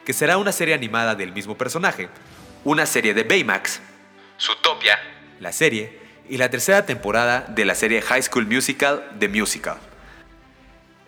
que 0.08 0.14
será 0.14 0.38
una 0.38 0.52
serie 0.52 0.72
animada 0.72 1.14
del 1.14 1.32
mismo 1.32 1.58
personaje, 1.58 2.08
una 2.64 2.86
serie 2.86 3.12
de 3.12 3.24
Baymax, 3.24 3.78
Zootopia, 4.40 4.98
la 5.38 5.52
serie, 5.52 5.98
y 6.30 6.38
la 6.38 6.48
tercera 6.48 6.86
temporada 6.86 7.42
de 7.42 7.66
la 7.66 7.74
serie 7.74 8.00
High 8.00 8.22
School 8.22 8.46
Musical, 8.46 9.04
The 9.18 9.28
Musical. 9.28 9.76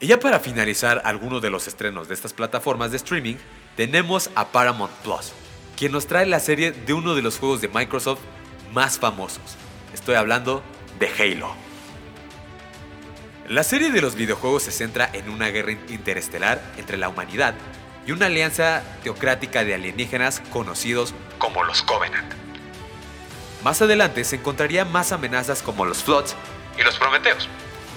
Y 0.00 0.08
ya 0.08 0.20
para 0.20 0.38
finalizar 0.38 1.00
algunos 1.06 1.40
de 1.40 1.48
los 1.48 1.66
estrenos 1.66 2.08
de 2.08 2.14
estas 2.14 2.34
plataformas 2.34 2.90
de 2.90 2.98
streaming, 2.98 3.36
tenemos 3.74 4.30
a 4.34 4.48
Paramount 4.48 4.92
Plus, 5.02 5.32
quien 5.78 5.92
nos 5.92 6.06
trae 6.06 6.26
la 6.26 6.38
serie 6.38 6.72
de 6.72 6.92
uno 6.92 7.14
de 7.14 7.22
los 7.22 7.38
juegos 7.38 7.62
de 7.62 7.68
Microsoft 7.68 8.20
más 8.74 8.98
famosos. 8.98 9.56
Estoy 9.94 10.16
hablando 10.16 10.62
de 10.98 11.08
Halo. 11.08 11.54
La 13.48 13.62
serie 13.62 13.92
de 13.92 14.02
los 14.02 14.14
videojuegos 14.14 14.64
se 14.64 14.72
centra 14.72 15.08
en 15.14 15.30
una 15.30 15.48
guerra 15.48 15.72
interestelar 15.88 16.60
entre 16.76 16.98
la 16.98 17.08
humanidad 17.08 17.54
y 18.10 18.12
una 18.12 18.26
alianza 18.26 18.82
teocrática 19.04 19.62
de 19.62 19.72
alienígenas 19.72 20.42
conocidos 20.52 21.14
como 21.38 21.62
los 21.62 21.82
Covenant. 21.82 22.34
Más 23.62 23.80
adelante 23.82 24.24
se 24.24 24.34
encontrarían 24.34 24.90
más 24.90 25.12
amenazas 25.12 25.62
como 25.62 25.84
los 25.84 26.02
Floods 26.02 26.34
y 26.76 26.82
los 26.82 26.98
Prometeos. 26.98 27.48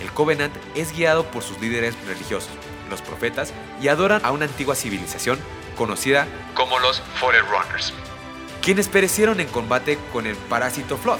El 0.04 0.12
Covenant 0.12 0.54
es 0.76 0.96
guiado 0.96 1.26
por 1.32 1.42
sus 1.42 1.60
líderes 1.60 1.96
religiosos, 2.06 2.52
los 2.92 3.02
profetas, 3.02 3.54
y 3.82 3.88
adoran 3.88 4.24
a 4.24 4.30
una 4.30 4.46
antigua 4.46 4.76
civilización 4.76 5.40
conocida 5.76 6.28
como 6.54 6.78
los 6.78 7.02
Forerunners, 7.16 7.92
quienes 8.62 8.90
perecieron 8.90 9.40
en 9.40 9.48
combate 9.48 9.98
con 10.12 10.28
el 10.28 10.36
parásito 10.36 10.96
Flood. 10.96 11.18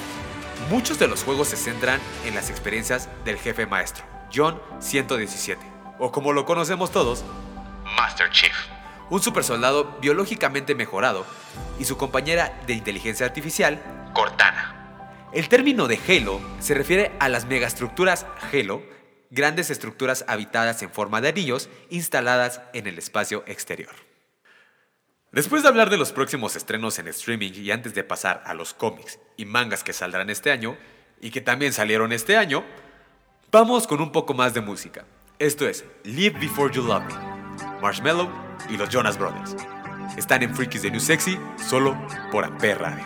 Muchos 0.70 1.00
de 1.00 1.08
los 1.08 1.24
juegos 1.24 1.48
se 1.48 1.58
centran 1.58 2.00
en 2.26 2.36
las 2.36 2.52
experiencias 2.52 3.10
del 3.26 3.40
jefe 3.40 3.66
maestro, 3.66 4.06
John 4.32 4.62
117, 4.82 5.60
o 5.98 6.12
como 6.12 6.32
lo 6.32 6.46
conocemos 6.46 6.92
todos, 6.92 7.24
Master 7.98 8.30
Chief, 8.30 8.54
un 9.14 9.22
supersoldado 9.22 9.96
biológicamente 10.02 10.74
mejorado, 10.74 11.24
y 11.78 11.86
su 11.86 11.98
compañera 11.98 12.60
de 12.66 12.74
inteligencia 12.74 13.28
artificial, 13.28 13.80
Cortana. 14.12 15.30
El 15.32 15.50
término 15.50 15.88
de 15.88 16.00
Halo 16.08 16.42
se 16.60 16.74
refiere 16.74 17.12
a 17.20 17.30
las 17.30 17.46
megaestructuras 17.46 18.26
Halo, 18.52 18.82
grandes 19.30 19.70
estructuras 19.70 20.26
habitadas 20.28 20.82
en 20.82 20.90
forma 20.90 21.22
de 21.22 21.30
anillos 21.30 21.70
instaladas 21.92 22.62
en 22.74 22.88
el 22.88 22.98
espacio 22.98 23.44
exterior. 23.46 23.94
Después 25.32 25.62
de 25.62 25.70
hablar 25.70 25.92
de 25.92 25.98
los 25.98 26.12
próximos 26.12 26.56
estrenos 26.56 26.98
en 26.98 27.08
streaming 27.08 27.52
y 27.54 27.70
antes 27.70 27.94
de 27.94 28.04
pasar 28.04 28.42
a 28.48 28.56
los 28.56 28.74
cómics 28.74 29.20
y 29.38 29.46
mangas 29.46 29.84
que 29.84 29.94
saldrán 29.94 30.32
este 30.32 30.52
año, 30.52 30.76
y 31.22 31.30
que 31.30 31.42
también 31.42 31.72
salieron 31.72 32.14
este 32.14 32.36
año, 32.36 32.64
vamos 33.52 33.86
con 33.86 34.02
un 34.02 34.12
poco 34.12 34.34
más 34.34 34.56
de 34.56 34.62
música. 34.62 35.06
Esto 35.38 35.68
es 35.68 35.86
Live 36.04 36.40
Before 36.40 36.74
You 36.74 36.82
Love 36.82 37.04
Me, 37.06 37.43
Marshmallow 37.84 38.30
y 38.70 38.78
los 38.78 38.90
Jonas 38.90 39.18
Brothers. 39.18 39.56
Están 40.18 40.42
en 40.42 40.56
Freakies 40.56 40.84
de 40.84 40.92
New 40.92 41.02
Sexy 41.02 41.38
solo 41.70 41.96
por 42.32 42.46
Radio. 42.76 43.04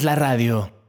Haces 0.00 0.04
la 0.04 0.14
radio. 0.14 0.79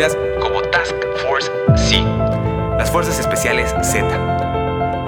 Conocidas 0.00 0.16
como 0.40 0.62
Task 0.62 0.94
Force 1.26 1.50
C, 1.76 2.02
las 2.78 2.90
Fuerzas 2.90 3.18
Especiales 3.18 3.74
Z. 3.82 4.06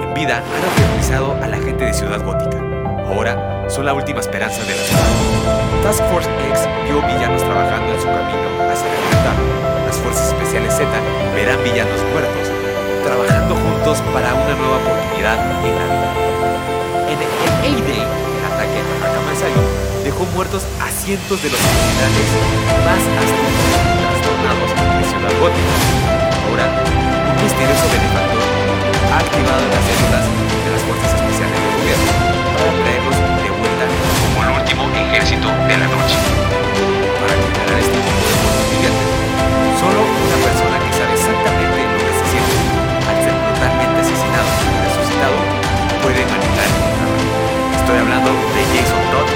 En 0.03 0.15
vida 0.15 0.39
han 0.39 0.71
aterrorizado 0.73 1.37
a 1.43 1.49
la 1.49 1.57
gente 1.57 1.85
de 1.85 1.95
Ciudad 1.95 2.23
Gótica. 2.23 2.59
Ahora 3.07 3.65
son 3.71 3.87
la 3.87 3.95
última 3.95 4.21
esperanza 4.21 4.63
de 4.65 4.77
la 4.77 4.83
ciudad. 4.83 5.83
Task 5.83 6.05
Force 6.11 6.29
X 6.51 6.69
vio 6.85 7.01
villanos 7.01 7.43
trabajando 7.43 7.95
en 7.95 8.01
su 8.01 8.07
camino 8.07 8.49
hacia 8.71 8.89
la 8.89 9.01
libertad. 9.01 9.37
Las 9.87 9.97
Fuerzas 9.97 10.29
Especiales 10.29 10.75
Z 10.75 10.89
verán 11.35 11.63
villanos 11.65 12.01
muertos, 12.13 12.53
trabajando 13.05 13.55
juntos 13.55 13.99
para 14.13 14.35
una 14.35 14.55
nueva 14.55 14.77
oportunidad 14.77 15.41
en 15.41 15.49
la 15.49 15.61
vida. 15.63 15.85
En 17.09 17.19
el 17.19 17.81
A-Day, 17.81 18.03
el 18.03 18.45
ataque 18.45 18.79
a 19.01 19.33
Asylum 19.33 20.05
dejó 20.05 20.25
muertos 20.35 20.65
a 20.81 20.91
cientos 20.91 21.43
de 21.43 21.49
los 21.49 21.59
criminales 21.59 22.29
más 22.85 23.25
astutos 23.25 24.02
trastornados 24.43 24.71
de 24.75 25.05
Ciudad 25.07 25.33
Gótica. 25.39 25.75
Ahora, 26.47 26.67
un 26.67 27.37
misterioso 27.43 27.87
benefactor 27.95 28.43
ha 29.13 29.19
activado 29.23 29.63
las 29.71 29.83
células 29.87 30.25
de 30.27 30.71
las 30.75 30.83
fuerzas 30.83 31.11
especiales 31.15 31.59
del 31.63 31.73
gobierno 31.79 32.11
para 32.59 32.71
traerlos 32.83 33.17
de 33.39 33.51
vuelta 33.55 33.85
como 33.87 34.39
el 34.43 34.51
último 34.59 34.83
ejército 34.99 35.47
de 35.47 35.77
la 35.79 35.87
noche. 35.87 36.19
Para 37.23 37.35
generar 37.39 37.79
este 37.79 37.99
tipo 38.03 38.23
de 38.27 38.35
muertos 38.43 38.67
vivientes, 38.75 39.09
solo 39.79 40.01
una 40.03 40.39
persona 40.43 40.77
que 40.83 40.91
sabe 40.91 41.13
exactamente 41.15 41.79
lo 41.87 41.99
que 42.03 42.15
se 42.19 42.27
siente 42.35 42.57
al 43.07 43.17
ser 43.23 43.35
brutalmente 43.39 43.99
asesinado 44.03 44.51
y 44.59 44.77
resucitado 44.83 45.39
puede 46.03 46.23
manipular. 46.27 46.71
Estoy 47.79 47.97
hablando 48.03 48.31
de 48.59 48.63
Jason 48.75 49.03
Todd 49.15 49.29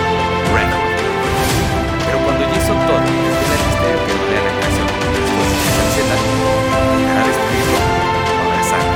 Record. 0.50 0.86
Pero 2.06 2.16
cuando 2.26 2.42
Jason 2.50 2.78
Todd 2.90 3.25
fuerzas 6.02 6.20
especiales 6.20 6.20
Z, 6.20 6.96
dejará 6.98 7.26
destruirlo 7.26 7.78
o 7.78 8.52
abrazarlo. 8.52 8.92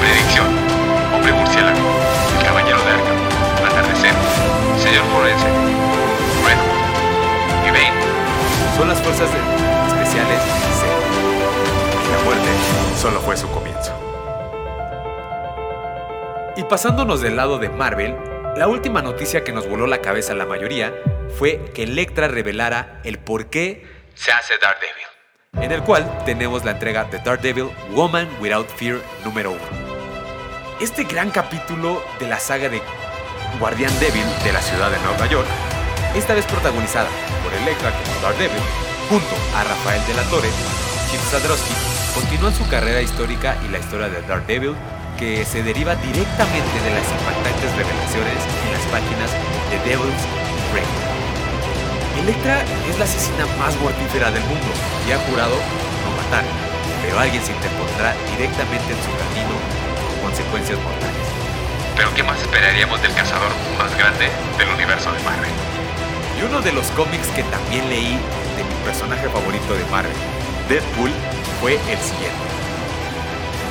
Predicción. 0.00 0.46
Hombre 1.14 1.32
murciélago. 1.32 1.78
El 2.38 2.44
caballero 2.46 2.78
de 2.82 2.90
Arkham. 2.90 3.18
Atardecer. 3.66 4.14
Señor 4.78 5.04
forense. 5.12 5.46
Red 6.46 6.58
Hood. 6.64 7.66
Y 7.66 7.70
Bane. 7.70 7.92
Son 8.76 8.88
las 8.88 9.00
fuerzas 9.00 9.28
de- 9.32 9.38
especiales 9.88 10.40
Z. 10.80 10.86
Y 12.06 12.12
la 12.12 12.24
muerte 12.24 12.48
solo 13.00 13.20
fue 13.20 13.36
su 13.36 13.48
comienzo. 13.50 13.92
Y 16.56 16.64
pasándonos 16.64 17.20
del 17.20 17.36
lado 17.36 17.58
de 17.58 17.68
Marvel, 17.68 18.16
la 18.56 18.66
última 18.66 19.02
noticia 19.02 19.44
que 19.44 19.52
nos 19.52 19.68
voló 19.68 19.86
la 19.86 19.98
cabeza 20.00 20.32
a 20.32 20.36
la 20.36 20.46
mayoría 20.46 20.92
fue 21.38 21.60
que 21.74 21.84
Electra 21.84 22.28
revelara 22.28 23.00
el 23.04 23.18
por 23.18 23.46
qué 23.46 23.86
se 24.14 24.32
hace 24.32 24.54
Daredevil, 24.58 25.06
en 25.70 25.72
el 25.72 25.82
cual 25.82 26.04
tenemos 26.24 26.64
la 26.64 26.72
entrega 26.72 27.04
de 27.04 27.18
Daredevil 27.18 27.70
Woman 27.94 28.28
Without 28.40 28.68
Fear 28.68 29.00
número 29.24 29.52
1. 29.52 29.60
Este 30.80 31.04
gran 31.04 31.30
capítulo 31.30 32.02
de 32.18 32.28
la 32.28 32.40
saga 32.40 32.68
de 32.68 32.82
Guardián 33.58 33.92
Débil 34.00 34.24
de 34.42 34.52
la 34.52 34.60
ciudad 34.62 34.90
de 34.90 34.98
Nueva 35.00 35.26
York, 35.28 35.46
esta 36.16 36.34
vez 36.34 36.44
protagonizada 36.46 37.08
por 37.44 37.52
Electra 37.54 37.92
como 37.92 38.20
Daredevil, 38.20 38.62
junto 39.08 39.34
a 39.54 39.62
Rafael 39.62 40.04
de 40.06 40.14
la 40.14 40.22
Torre, 40.24 40.48
Chip 41.10 41.20
Sadrowski, 41.30 41.74
continúan 42.14 42.54
su 42.54 42.66
carrera 42.68 43.02
histórica 43.02 43.56
y 43.64 43.68
la 43.68 43.78
historia 43.78 44.08
de 44.08 44.22
Daredevil 44.22 44.74
que 45.18 45.44
se 45.44 45.62
deriva 45.62 45.94
directamente 45.96 46.80
de 46.82 46.90
las 46.90 47.06
impactantes 47.10 47.70
revelaciones 47.76 48.38
en 48.66 48.72
las 48.72 48.82
páginas 48.90 49.30
de 49.70 49.78
Devil's 49.88 50.22
Reign. 50.74 51.09
Electra 52.20 52.62
es 52.86 52.98
la 52.98 53.04
asesina 53.06 53.46
más 53.58 53.74
mortífera 53.80 54.30
del 54.30 54.44
mundo 54.44 54.68
y 55.08 55.12
ha 55.12 55.18
jurado 55.30 55.56
no 55.56 56.10
matar, 56.20 56.44
pero 57.02 57.18
alguien 57.18 57.42
se 57.42 57.52
interpondrá 57.52 58.14
directamente 58.36 58.92
en 58.92 59.00
su 59.00 59.08
camino 59.16 59.56
con 60.04 60.28
consecuencias 60.28 60.78
mortales. 60.84 61.26
Pero 61.96 62.12
¿qué 62.14 62.22
más 62.22 62.38
esperaríamos 62.38 63.00
del 63.00 63.14
cazador 63.14 63.48
más 63.78 63.96
grande 63.96 64.28
del 64.58 64.68
universo 64.68 65.10
de 65.12 65.18
Marvel? 65.24 65.50
Y 66.38 66.44
uno 66.44 66.60
de 66.60 66.72
los 66.72 66.86
cómics 66.92 67.28
que 67.28 67.42
también 67.44 67.88
leí 67.88 68.12
de 68.12 68.64
mi 68.68 68.74
personaje 68.84 69.26
favorito 69.30 69.72
de 69.72 69.84
Marvel, 69.86 70.12
Deadpool, 70.68 71.10
fue 71.62 71.72
el 71.72 72.00
siguiente. 72.04 72.46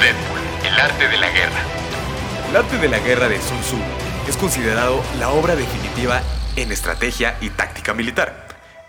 Deadpool, 0.02 0.42
el 0.66 0.80
arte 0.80 1.08
de 1.08 1.18
la 1.18 1.30
guerra. 1.30 1.62
El 2.50 2.56
arte 2.56 2.78
de 2.80 2.88
la 2.90 2.98
guerra 2.98 3.30
de 3.30 3.40
Sun 3.40 3.62
Tzu 3.62 3.78
es 4.28 4.36
considerado 4.38 5.04
la 5.20 5.30
obra 5.30 5.56
definitiva 5.56 6.24
en 6.62 6.72
estrategia 6.72 7.38
y 7.41 7.50
táctica 7.50 7.93
militar, 7.93 8.48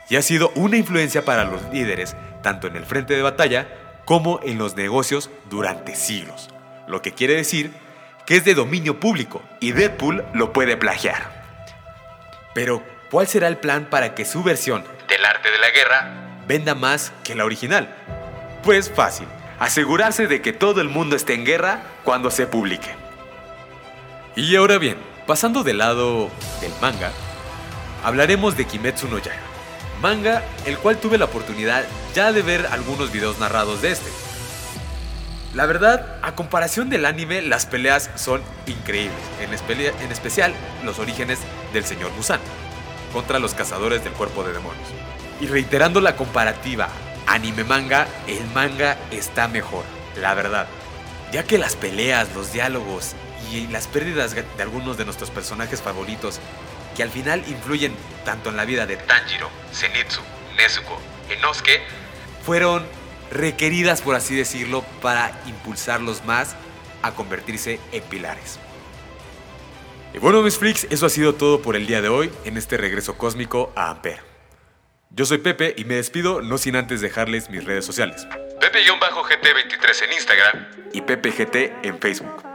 y 0.09 0.17
ha 0.17 0.23
sido 0.23 0.51
una 0.55 0.77
influencia 0.77 1.25
para 1.25 1.45
los 1.45 1.63
líderes 1.73 2.17
tanto 2.43 2.67
en 2.67 2.77
el 2.77 2.85
frente 2.85 3.15
de 3.15 3.23
batalla 3.23 3.69
como 4.05 4.41
en 4.43 4.59
los 4.59 4.77
negocios 4.77 5.31
durante 5.49 5.95
siglos, 5.95 6.51
lo 6.89 7.03
que 7.03 7.13
quiere 7.13 7.35
decir 7.35 7.73
que 8.27 8.37
es 8.37 8.45
de 8.45 8.55
dominio 8.55 9.01
público 9.01 9.43
y 9.61 9.73
Deadpool 9.73 10.25
lo 10.35 10.53
puede 10.53 10.77
plagiar. 10.77 11.45
Pero, 12.55 12.83
¿cuál 13.11 13.27
será 13.27 13.49
el 13.49 13.57
plan 13.57 13.87
para 13.91 14.15
que 14.15 14.25
su 14.25 14.43
versión 14.43 14.85
del 15.09 15.25
arte 15.25 15.51
de 15.51 15.59
la 15.59 15.71
guerra 15.71 16.43
venda 16.47 16.75
más 16.75 17.13
que 17.25 17.35
la 17.35 17.45
original? 17.45 17.95
Pues 18.63 18.91
fácil, 18.91 19.27
asegurarse 19.59 20.27
de 20.27 20.43
que 20.43 20.53
todo 20.53 20.81
el 20.81 20.89
mundo 20.89 21.17
esté 21.17 21.35
en 21.35 21.45
guerra 21.45 21.83
cuando 22.05 22.31
se 22.31 22.47
publique. 22.47 22.91
Y 24.37 24.55
ahora 24.57 24.79
bien, 24.79 24.97
pasando 25.27 25.63
del 25.63 25.79
lado 25.79 26.31
del 26.61 26.73
manga, 26.81 27.13
hablaremos 28.05 28.57
de 28.57 28.67
Kimetsu 28.67 29.09
no 29.09 29.19
Yaiba, 29.19 29.43
manga 30.01 30.43
el 30.67 30.79
cual 30.79 30.99
tuve 30.99 31.19
la 31.19 31.27
oportunidad 31.27 31.85
ya 32.15 32.33
de 32.33 32.43
ver 32.43 32.67
algunos 32.71 33.13
videos 33.13 33.39
narrados 33.39 33.83
de 33.83 33.93
este. 33.93 34.11
La 35.55 35.67
verdad, 35.67 36.19
a 36.23 36.37
comparación 36.37 36.91
del 36.91 37.05
anime, 37.05 37.43
las 37.43 37.67
peleas 37.67 38.11
son 38.15 38.41
increíbles, 38.67 39.19
en, 39.41 39.51
en 39.53 40.13
especial 40.13 40.55
los 40.85 41.01
orígenes 41.01 41.41
del 41.73 41.85
señor 41.85 42.13
Musan 42.13 42.41
contra 43.13 43.41
los 43.41 43.55
cazadores 43.55 44.05
del 44.05 44.13
cuerpo 44.13 44.45
de 44.45 44.53
demonios. 44.53 44.89
Y 45.41 45.47
reiterando 45.47 46.01
la 46.01 46.15
comparativa 46.15 46.89
anime-manga, 47.27 48.07
el 48.29 48.45
manga 48.55 48.97
está 49.11 49.49
mejor, 49.49 49.85
la 50.17 50.35
verdad, 50.35 50.69
ya 51.33 51.45
que 51.45 51.59
las 51.59 51.77
peleas, 51.77 52.29
los 52.35 52.53
diálogos 52.53 53.15
y 53.53 53.67
las 53.69 53.87
pérdidas 53.87 54.35
de 54.35 54.63
algunos 54.63 54.97
de 54.99 55.05
nuestros 55.05 55.31
personajes 55.31 55.83
favoritos, 55.83 56.41
que 57.01 57.05
al 57.05 57.11
final 57.11 57.43
influyen 57.49 57.95
tanto 58.27 58.51
en 58.51 58.59
la 58.59 58.67
vida 58.67 58.85
de 58.85 58.99
Tanjiro, 58.99 59.49
Zenitsu, 59.73 60.21
Nezuko, 60.59 61.01
Enosuke, 61.31 61.81
fueron 62.45 62.87
requeridas, 63.31 64.03
por 64.03 64.17
así 64.17 64.37
decirlo, 64.37 64.83
para 65.01 65.33
impulsarlos 65.47 66.27
más 66.27 66.57
a 67.01 67.13
convertirse 67.13 67.81
en 67.93 68.03
pilares. 68.03 68.59
Y 70.13 70.19
bueno, 70.19 70.43
mis 70.43 70.59
freaks, 70.59 70.89
eso 70.91 71.07
ha 71.07 71.09
sido 71.09 71.37
todo 71.37 71.63
por 71.63 71.75
el 71.75 71.87
día 71.87 72.03
de 72.03 72.11
hoy 72.11 72.31
en 72.45 72.59
este 72.59 72.77
regreso 72.77 73.17
cósmico 73.17 73.73
a 73.75 73.89
Ampere. 73.89 74.21
Yo 75.09 75.25
soy 75.25 75.39
Pepe 75.39 75.73
y 75.79 75.87
me 75.87 75.95
despido 75.95 76.43
no 76.43 76.59
sin 76.59 76.77
antes 76.77 77.01
dejarles 77.01 77.49
mis 77.49 77.65
redes 77.65 77.87
sociales. 77.87 78.29
Pepe-GT23 78.61 80.05
en 80.05 80.13
Instagram 80.13 80.67
y 80.93 81.01
PepeGT 81.01 81.83
en 81.83 81.99
Facebook. 81.99 82.50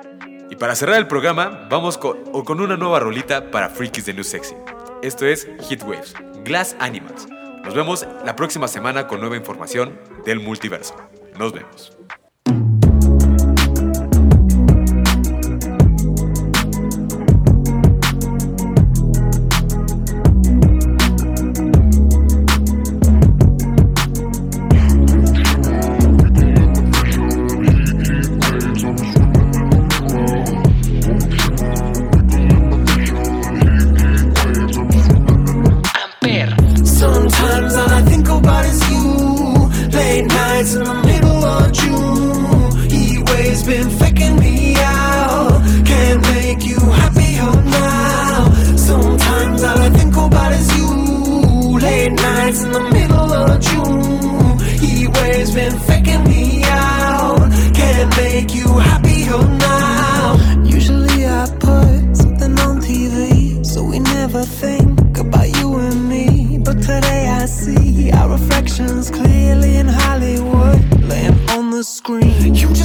Y 0.49 0.55
para 0.55 0.75
cerrar 0.75 0.97
el 0.97 1.07
programa, 1.07 1.67
vamos 1.69 1.97
con, 1.97 2.23
con 2.43 2.61
una 2.61 2.77
nueva 2.77 2.99
rolita 2.99 3.51
para 3.51 3.69
Freakies 3.69 4.05
de 4.05 4.13
New 4.13 4.23
Sexy. 4.23 4.55
Esto 5.01 5.25
es 5.25 5.47
Heatwaves, 5.67 6.13
Glass 6.43 6.75
Animals. 6.79 7.27
Nos 7.63 7.73
vemos 7.73 8.05
la 8.23 8.35
próxima 8.35 8.67
semana 8.67 9.07
con 9.07 9.19
nueva 9.19 9.37
información 9.37 9.99
del 10.23 10.39
multiverso. 10.39 10.95
Nos 11.37 11.51
vemos. 11.51 11.97
checking 44.05 44.37
me 44.39 44.75
out. 44.77 45.61
Can't 45.85 46.21
make 46.33 46.63
you 46.65 46.79
happier 47.01 47.51
now. 47.83 48.51
Sometimes 48.75 49.63
all 49.63 49.79
I 49.79 49.89
think 49.89 50.15
about 50.15 50.51
is 50.53 50.67
you. 50.77 51.79
Late 51.79 52.13
nights 52.13 52.63
in 52.63 52.71
the 52.71 52.83
middle 52.97 53.31
of 53.33 53.59
June. 53.67 54.59
He 54.83 55.07
waves 55.07 55.53
been 55.53 55.77
faking 55.87 56.23
me 56.25 56.63
out. 56.65 57.49
Can't 57.73 58.15
make 58.17 58.53
you 58.53 58.67
happier 58.89 59.41
now. 59.69 60.63
Usually 60.63 61.25
I 61.25 61.45
put 61.59 62.15
something 62.15 62.53
on 62.59 62.81
TV, 62.81 63.65
so 63.65 63.83
we 63.83 63.99
never 63.99 64.43
think 64.43 65.17
about 65.17 65.49
you 65.57 65.75
and 65.77 66.09
me. 66.09 66.59
But 66.59 66.77
today 66.81 67.27
I 67.41 67.45
see 67.45 68.11
our 68.11 68.29
reflections 68.29 69.09
clearly 69.09 69.77
in 69.77 69.87
Hollywood, 69.87 70.79
laying 71.09 71.37
on 71.49 71.71
the 71.71 71.83
screen. 71.83 72.53
You 72.55 72.67
just 72.69 72.84